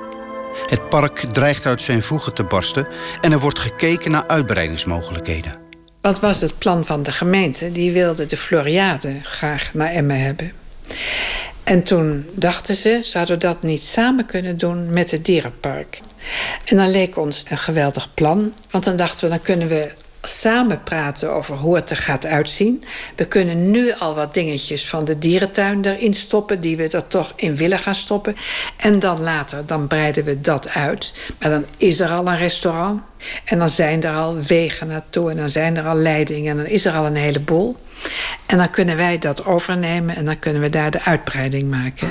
Het 0.67 0.89
park 0.89 1.25
dreigt 1.31 1.65
uit 1.65 1.81
zijn 1.81 2.01
voegen 2.01 2.33
te 2.33 2.43
barsten 2.43 2.87
en 3.21 3.31
er 3.31 3.39
wordt 3.39 3.59
gekeken 3.59 4.11
naar 4.11 4.27
uitbreidingsmogelijkheden. 4.27 5.64
Wat 6.05 6.19
was 6.19 6.41
het 6.41 6.57
plan 6.57 6.85
van 6.85 7.03
de 7.03 7.11
gemeente? 7.11 7.71
Die 7.71 7.91
wilde 7.91 8.25
de 8.25 8.37
Floriade 8.37 9.19
graag 9.21 9.73
naar 9.73 9.91
Emmen 9.91 10.19
hebben. 10.19 10.51
En 11.63 11.83
toen 11.83 12.25
dachten 12.33 12.75
ze, 12.75 12.99
zouden 13.01 13.39
dat 13.39 13.61
niet 13.61 13.81
samen 13.81 14.25
kunnen 14.25 14.57
doen 14.57 14.93
met 14.93 15.11
het 15.11 15.25
dierenpark. 15.25 15.99
En 16.65 16.77
dan 16.77 16.91
leek 16.91 17.17
ons 17.17 17.45
een 17.49 17.57
geweldig 17.57 18.13
plan. 18.13 18.53
Want 18.71 18.83
dan 18.83 18.95
dachten 18.95 19.23
we, 19.23 19.35
dan 19.35 19.43
kunnen 19.43 19.67
we 19.67 19.91
samen 20.27 20.83
praten 20.83 21.31
over 21.31 21.55
hoe 21.55 21.75
het 21.75 21.89
er 21.89 21.97
gaat 21.97 22.25
uitzien. 22.25 22.83
We 23.15 23.25
kunnen 23.25 23.71
nu 23.71 23.93
al 23.99 24.15
wat 24.15 24.33
dingetjes 24.33 24.89
van 24.89 25.05
de 25.05 25.17
dierentuin 25.17 25.85
erin 25.85 26.13
stoppen... 26.13 26.59
die 26.59 26.77
we 26.77 26.87
er 26.87 27.07
toch 27.07 27.33
in 27.35 27.55
willen 27.55 27.79
gaan 27.79 27.95
stoppen. 27.95 28.35
En 28.77 28.99
dan 28.99 29.21
later, 29.21 29.65
dan 29.65 29.87
breiden 29.87 30.23
we 30.23 30.41
dat 30.41 30.69
uit. 30.69 31.13
Maar 31.39 31.49
dan 31.49 31.65
is 31.77 31.99
er 31.99 32.09
al 32.09 32.27
een 32.27 32.37
restaurant. 32.37 33.01
En 33.45 33.59
dan 33.59 33.69
zijn 33.69 34.03
er 34.03 34.15
al 34.15 34.35
wegen 34.35 34.87
naartoe. 34.87 35.31
En 35.31 35.37
dan 35.37 35.49
zijn 35.49 35.77
er 35.77 35.85
al 35.85 35.95
leidingen. 35.95 36.51
En 36.51 36.57
dan 36.57 36.65
is 36.65 36.85
er 36.85 36.93
al 36.93 37.05
een 37.05 37.15
heleboel. 37.15 37.75
En 38.45 38.57
dan 38.57 38.69
kunnen 38.69 38.97
wij 38.97 39.17
dat 39.17 39.45
overnemen. 39.45 40.15
En 40.15 40.25
dan 40.25 40.39
kunnen 40.39 40.61
we 40.61 40.69
daar 40.69 40.91
de 40.91 41.03
uitbreiding 41.03 41.69
maken. 41.69 42.09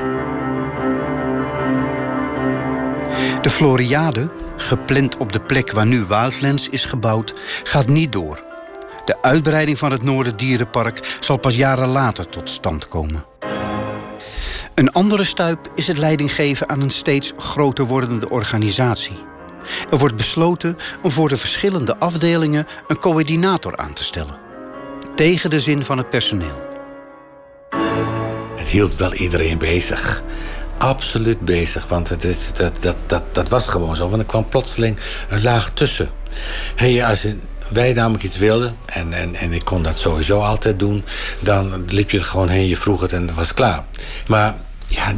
De 3.45 3.51
Floriade, 3.51 4.29
gepland 4.57 5.17
op 5.17 5.33
de 5.33 5.41
plek 5.41 5.73
waar 5.73 5.87
nu 5.87 6.05
Wildlands 6.05 6.69
is 6.69 6.85
gebouwd, 6.85 7.35
gaat 7.65 7.87
niet 7.87 8.13
door. 8.13 8.43
De 9.05 9.23
uitbreiding 9.23 9.79
van 9.79 9.93
het 9.93 10.03
Noorderdierenpark 10.03 11.17
zal 11.21 11.37
pas 11.37 11.57
jaren 11.57 11.89
later 11.89 12.29
tot 12.29 12.51
stand 12.51 12.89
komen. 12.89 13.25
Een 14.75 14.93
andere 14.93 15.25
stuip 15.25 15.71
is 15.75 15.87
het 15.87 15.99
leidinggeven 15.99 16.69
aan 16.69 16.81
een 16.81 16.91
steeds 16.91 17.33
groter 17.37 17.85
wordende 17.85 18.29
organisatie. 18.29 19.19
Er 19.91 19.99
wordt 19.99 20.17
besloten 20.17 20.79
om 21.03 21.11
voor 21.11 21.29
de 21.29 21.37
verschillende 21.37 21.97
afdelingen 21.97 22.67
een 22.89 22.99
coördinator 22.99 23.77
aan 23.77 23.93
te 23.93 24.05
stellen. 24.05 24.39
Tegen 25.17 25.51
de 25.51 25.61
zin 25.61 25.85
van 25.85 25.99
het 25.99 26.11
personeel. 26.11 26.67
Het 28.57 28.69
hield 28.69 28.97
wel 28.97 29.15
iedereen 29.15 29.59
bezig 29.59 30.23
absoluut 30.79 31.41
bezig. 31.41 31.89
Want 31.89 32.09
het 32.09 32.25
is, 32.25 32.53
dat, 32.53 32.73
dat, 32.81 32.97
dat, 33.07 33.23
dat 33.33 33.49
was 33.49 33.67
gewoon 33.67 33.97
zo. 33.97 34.09
Want 34.09 34.23
er 34.23 34.29
kwam 34.29 34.49
plotseling 34.49 34.97
een 35.29 35.43
laag 35.43 35.71
tussen. 35.71 36.09
Hey, 36.75 37.05
als 37.05 37.27
wij 37.69 37.93
namelijk 37.93 38.25
iets 38.25 38.39
wilden, 38.39 38.77
en, 38.87 39.13
en, 39.13 39.35
en 39.35 39.53
ik 39.53 39.65
kon 39.65 39.83
dat 39.83 39.99
sowieso 39.99 40.41
altijd 40.41 40.79
doen... 40.79 41.05
dan 41.41 41.85
liep 41.89 42.11
je 42.11 42.19
er 42.19 42.25
gewoon 42.25 42.49
heen, 42.49 42.69
je 42.69 42.77
vroeg 42.77 43.01
het 43.01 43.13
en 43.13 43.27
het 43.27 43.35
was 43.35 43.55
klaar. 43.55 43.85
Maar 44.27 44.55
ja, 44.95 45.13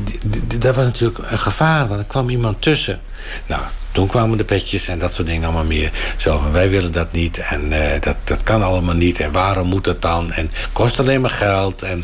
dat 0.59 0.75
was 0.75 0.85
natuurlijk 0.85 1.19
een 1.31 1.39
gevaar, 1.39 1.89
want 1.89 2.01
er 2.01 2.07
kwam 2.07 2.29
iemand 2.29 2.63
tussen. 2.63 3.01
Nou, 3.47 3.63
toen 3.93 4.07
kwamen 4.07 4.39
de 4.39 4.45
petjes 4.45 4.89
en 4.89 4.99
dat 4.99 5.15
soort 5.15 5.27
dingen 5.27 5.45
allemaal 5.45 5.65
meer. 5.65 5.93
Zo 6.17 6.41
van, 6.41 6.53
wij 6.53 6.71
willen 6.71 6.93
dat 6.93 7.13
niet 7.13 7.39
en 7.39 7.73
uh, 7.73 7.79
dat, 8.01 8.17
dat 8.25 8.43
kan 8.43 8.63
allemaal 8.63 8.95
niet. 8.95 9.21
En 9.21 9.33
waarom 9.33 9.69
moet 9.69 9.87
het 9.87 10.03
dan? 10.03 10.33
En 10.33 10.51
kost 10.73 10.99
alleen 10.99 11.21
maar 11.21 11.31
geld. 11.31 11.83
En 11.83 12.01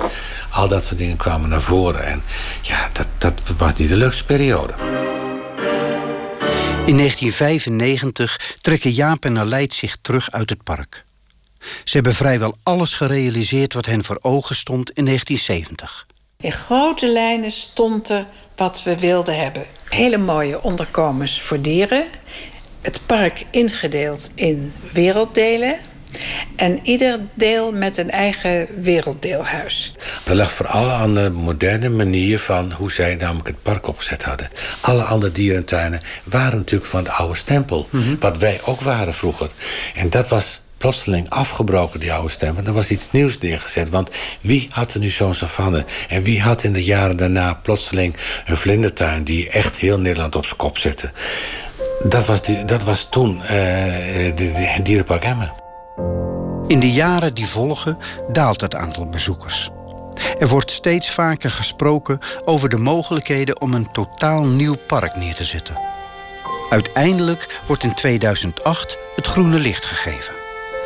al 0.50 0.68
dat 0.68 0.84
soort 0.84 0.98
dingen 0.98 1.16
kwamen 1.16 1.48
naar 1.48 1.60
voren. 1.60 2.04
En 2.04 2.22
ja, 2.62 2.88
dat, 2.92 3.06
dat 3.18 3.40
was 3.56 3.72
niet 3.74 3.88
de 3.88 3.96
leukste 3.96 4.24
periode. 4.24 4.72
In 6.86 6.96
1995 6.96 8.56
trekken 8.60 8.90
Jaap 8.90 9.24
en 9.24 9.38
Aleid 9.38 9.74
zich 9.74 9.96
terug 10.02 10.30
uit 10.30 10.50
het 10.50 10.62
park. 10.62 11.04
Ze 11.84 11.92
hebben 11.92 12.14
vrijwel 12.14 12.56
alles 12.62 12.94
gerealiseerd 12.94 13.72
wat 13.72 13.86
hen 13.86 14.04
voor 14.04 14.18
ogen 14.22 14.56
stond 14.56 14.90
in 14.90 15.04
1970. 15.04 16.06
In 16.42 16.52
grote 16.52 17.08
lijnen 17.08 17.50
stond 17.50 18.08
er 18.08 18.26
wat 18.56 18.82
we 18.82 18.98
wilden 18.98 19.38
hebben. 19.38 19.64
Hele 19.88 20.18
mooie 20.18 20.62
onderkomens 20.62 21.40
voor 21.40 21.60
dieren. 21.60 22.04
Het 22.80 23.00
park 23.06 23.44
ingedeeld 23.50 24.30
in 24.34 24.72
werelddelen. 24.92 25.76
En 26.56 26.78
ieder 26.82 27.20
deel 27.34 27.72
met 27.72 27.96
een 27.96 28.10
eigen 28.10 28.66
werelddeelhuis. 28.80 29.94
Dat 30.24 30.36
lag 30.36 30.52
vooral 30.52 30.90
aan 30.90 31.14
de 31.14 31.30
moderne 31.30 31.88
manier 31.88 32.38
van 32.38 32.72
hoe 32.72 32.92
zij 32.92 33.14
namelijk 33.14 33.46
het 33.46 33.62
park 33.62 33.86
opgezet 33.86 34.22
hadden. 34.22 34.50
Alle 34.80 35.02
andere 35.02 35.32
dierentuinen 35.32 36.00
waren 36.24 36.58
natuurlijk 36.58 36.90
van 36.90 37.04
de 37.04 37.12
oude 37.12 37.36
stempel. 37.36 37.88
Mhm. 37.90 38.16
Wat 38.18 38.38
wij 38.38 38.60
ook 38.64 38.80
waren 38.80 39.14
vroeger. 39.14 39.50
En 39.94 40.10
dat 40.10 40.28
was 40.28 40.61
plotseling 40.82 41.30
afgebroken, 41.30 42.00
die 42.00 42.12
oude 42.12 42.30
stem. 42.30 42.56
En 42.56 42.66
er 42.66 42.72
was 42.72 42.90
iets 42.90 43.10
nieuws 43.10 43.38
neergezet. 43.38 43.90
Want 43.90 44.10
wie 44.40 44.68
had 44.70 44.94
er 44.94 45.00
nu 45.00 45.10
zo'n 45.10 45.34
savanne? 45.34 45.84
En 46.08 46.22
wie 46.22 46.40
had 46.40 46.64
in 46.64 46.72
de 46.72 46.84
jaren 46.84 47.16
daarna 47.16 47.54
plotseling 47.54 48.16
een 48.46 48.56
vlindertuin... 48.56 49.24
die 49.24 49.50
echt 49.50 49.76
heel 49.76 49.98
Nederland 49.98 50.36
op 50.36 50.44
zijn 50.44 50.56
kop 50.56 50.78
zette? 50.78 51.10
Dat 52.08 52.26
was, 52.26 52.42
die, 52.42 52.64
dat 52.64 52.82
was 52.82 53.06
toen 53.10 53.42
uh, 53.50 54.36
dierenpark 54.82 55.24
Emmen. 55.24 55.52
In 56.66 56.80
de 56.80 56.92
jaren 56.92 57.34
die 57.34 57.46
volgen 57.46 57.98
daalt 58.32 58.60
het 58.60 58.74
aantal 58.74 59.08
bezoekers. 59.08 59.70
Er 60.38 60.48
wordt 60.48 60.70
steeds 60.70 61.10
vaker 61.10 61.50
gesproken 61.50 62.18
over 62.44 62.68
de 62.68 62.78
mogelijkheden 62.78 63.60
om 63.60 63.74
een 63.74 63.92
totaal 63.92 64.46
nieuw 64.46 64.76
park 64.86 65.16
neer 65.16 65.34
te 65.34 65.44
zetten. 65.44 65.78
Uiteindelijk 66.70 67.60
wordt 67.66 67.82
in 67.82 67.94
2008 67.94 68.98
het 69.16 69.26
groene 69.26 69.58
licht 69.58 69.84
gegeven. 69.84 70.41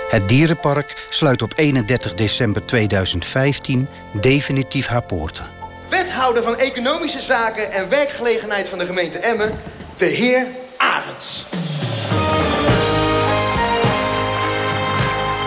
Het 0.09 0.29
dierenpark 0.29 1.07
sluit 1.11 1.43
op 1.43 1.53
31 1.57 2.15
december 2.15 2.67
2015 2.67 3.89
definitief 4.13 4.87
haar 4.87 5.03
poorten. 5.03 5.47
Wethouder 5.89 6.43
van 6.43 6.57
Economische 6.57 7.21
Zaken 7.21 7.73
en 7.73 7.89
Werkgelegenheid 7.89 8.69
van 8.69 8.79
de 8.79 8.87
gemeente 8.87 9.19
Emmen, 9.19 9.61
de 9.97 10.05
heer 10.05 10.47
Arends. 10.77 11.47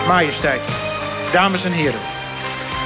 Majesteit, 0.06 0.68
dames 1.32 1.64
en 1.64 1.72
heren. 1.72 2.00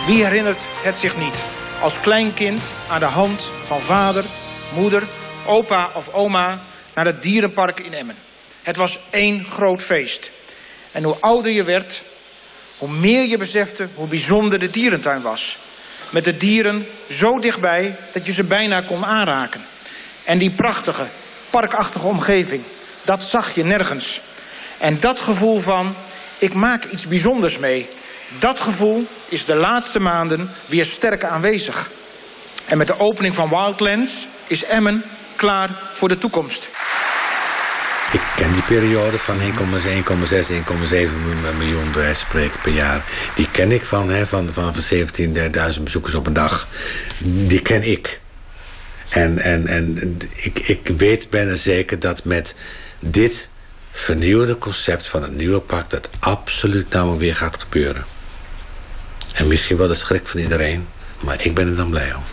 Wie 0.06 0.24
herinnert 0.24 0.62
het 0.82 0.98
zich 0.98 1.16
niet? 1.16 1.42
Als 1.82 2.00
kleinkind 2.00 2.60
aan 2.88 3.00
de 3.00 3.06
hand 3.06 3.50
van 3.62 3.80
vader, 3.80 4.24
moeder, 4.74 5.02
opa 5.46 5.90
of 5.94 6.12
oma 6.12 6.60
naar 6.94 7.06
het 7.06 7.22
dierenpark 7.22 7.80
in 7.80 7.94
Emmen. 7.94 8.16
Het 8.62 8.76
was 8.76 8.98
één 9.10 9.44
groot 9.44 9.82
feest. 9.82 10.30
En 10.94 11.02
hoe 11.02 11.16
ouder 11.20 11.52
je 11.52 11.64
werd, 11.64 12.02
hoe 12.78 12.90
meer 12.90 13.28
je 13.28 13.36
besefte 13.36 13.88
hoe 13.94 14.08
bijzonder 14.08 14.58
de 14.58 14.70
dierentuin 14.70 15.22
was. 15.22 15.56
Met 16.10 16.24
de 16.24 16.36
dieren 16.36 16.86
zo 17.10 17.30
dichtbij 17.30 17.96
dat 18.12 18.26
je 18.26 18.32
ze 18.32 18.44
bijna 18.44 18.80
kon 18.80 19.04
aanraken. 19.04 19.60
En 20.24 20.38
die 20.38 20.50
prachtige, 20.50 21.06
parkachtige 21.50 22.06
omgeving, 22.06 22.62
dat 23.02 23.22
zag 23.22 23.54
je 23.54 23.64
nergens. 23.64 24.20
En 24.78 25.00
dat 25.00 25.20
gevoel 25.20 25.58
van, 25.58 25.94
ik 26.38 26.54
maak 26.54 26.84
iets 26.84 27.08
bijzonders 27.08 27.58
mee... 27.58 27.88
dat 28.38 28.60
gevoel 28.60 29.06
is 29.28 29.44
de 29.44 29.54
laatste 29.54 30.00
maanden 30.00 30.50
weer 30.66 30.84
sterk 30.84 31.24
aanwezig. 31.24 31.90
En 32.66 32.78
met 32.78 32.86
de 32.86 32.98
opening 32.98 33.34
van 33.34 33.48
Wildlands 33.48 34.26
is 34.46 34.64
Emmen 34.64 35.04
klaar 35.36 35.70
voor 35.92 36.08
de 36.08 36.18
toekomst. 36.18 36.68
Ik 38.14 38.20
ken 38.36 38.52
die 38.52 38.62
periode 38.62 39.18
van 39.18 39.40
1,6, 39.40 39.44
1,7 39.46 39.50
miljoen 41.58 41.92
bij 41.92 42.14
spreken 42.14 42.60
per 42.62 42.72
jaar. 42.72 43.04
Die 43.34 43.48
ken 43.50 43.72
ik 43.72 43.82
van, 43.82 44.10
hè, 44.10 44.26
van, 44.26 44.48
van 44.52 44.74
17.000 45.76 45.82
bezoekers 45.82 46.14
op 46.14 46.26
een 46.26 46.32
dag. 46.32 46.68
Die 47.18 47.62
ken 47.62 47.82
ik. 47.82 48.20
En, 49.08 49.38
en, 49.38 49.66
en 49.66 50.18
ik, 50.34 50.58
ik 50.58 50.88
weet 50.96 51.30
bijna 51.30 51.54
zeker 51.54 52.00
dat 52.00 52.24
met 52.24 52.54
dit 52.98 53.48
vernieuwde 53.90 54.58
concept 54.58 55.06
van 55.06 55.22
het 55.22 55.32
nieuwe 55.36 55.60
park... 55.60 55.90
dat 55.90 56.08
absoluut 56.18 56.90
nou 56.90 57.18
weer 57.18 57.36
gaat 57.36 57.60
gebeuren. 57.60 58.04
En 59.32 59.48
misschien 59.48 59.76
wel 59.76 59.88
de 59.88 59.94
schrik 59.94 60.26
van 60.26 60.40
iedereen, 60.40 60.88
maar 61.20 61.44
ik 61.44 61.54
ben 61.54 61.68
er 61.68 61.76
dan 61.76 61.90
blij 61.90 62.14
om. 62.14 62.24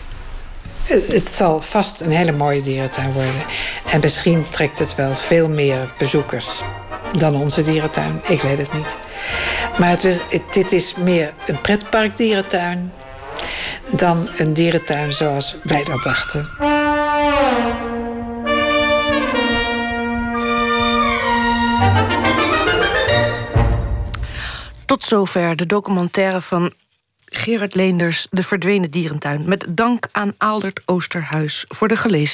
Het 0.84 1.28
zal 1.28 1.60
vast 1.60 2.00
een 2.00 2.10
hele 2.10 2.32
mooie 2.32 2.62
dierentuin 2.62 3.12
worden. 3.12 3.42
En 3.90 4.00
misschien 4.00 4.44
trekt 4.50 4.78
het 4.78 4.94
wel 4.94 5.14
veel 5.14 5.48
meer 5.48 5.92
bezoekers 5.98 6.60
dan 7.18 7.36
onze 7.36 7.62
dierentuin. 7.64 8.20
Ik 8.28 8.40
weet 8.40 8.58
het 8.58 8.72
niet. 8.72 8.96
Maar 9.78 9.90
het 9.90 10.04
is, 10.04 10.18
dit 10.52 10.72
is 10.72 10.94
meer 10.96 11.34
een 11.46 11.60
pretpark 11.60 12.16
dierentuin 12.16 12.92
dan 13.90 14.28
een 14.36 14.52
dierentuin 14.52 15.12
zoals 15.12 15.56
wij 15.62 15.84
dat 15.84 16.02
dachten. 16.02 16.48
Tot 24.86 25.04
zover 25.04 25.56
de 25.56 25.66
documentaire 25.66 26.40
van 26.40 26.72
Gerard 27.34 27.74
Leenders, 27.74 28.26
De 28.30 28.42
Verdwenen 28.42 28.90
Dierentuin. 28.90 29.42
Met 29.44 29.66
dank 29.68 30.08
aan 30.12 30.32
Aaldert 30.38 30.82
Oosterhuis 30.84 31.64
voor 31.68 31.88
de 31.88 31.96
gelezen 31.96 32.30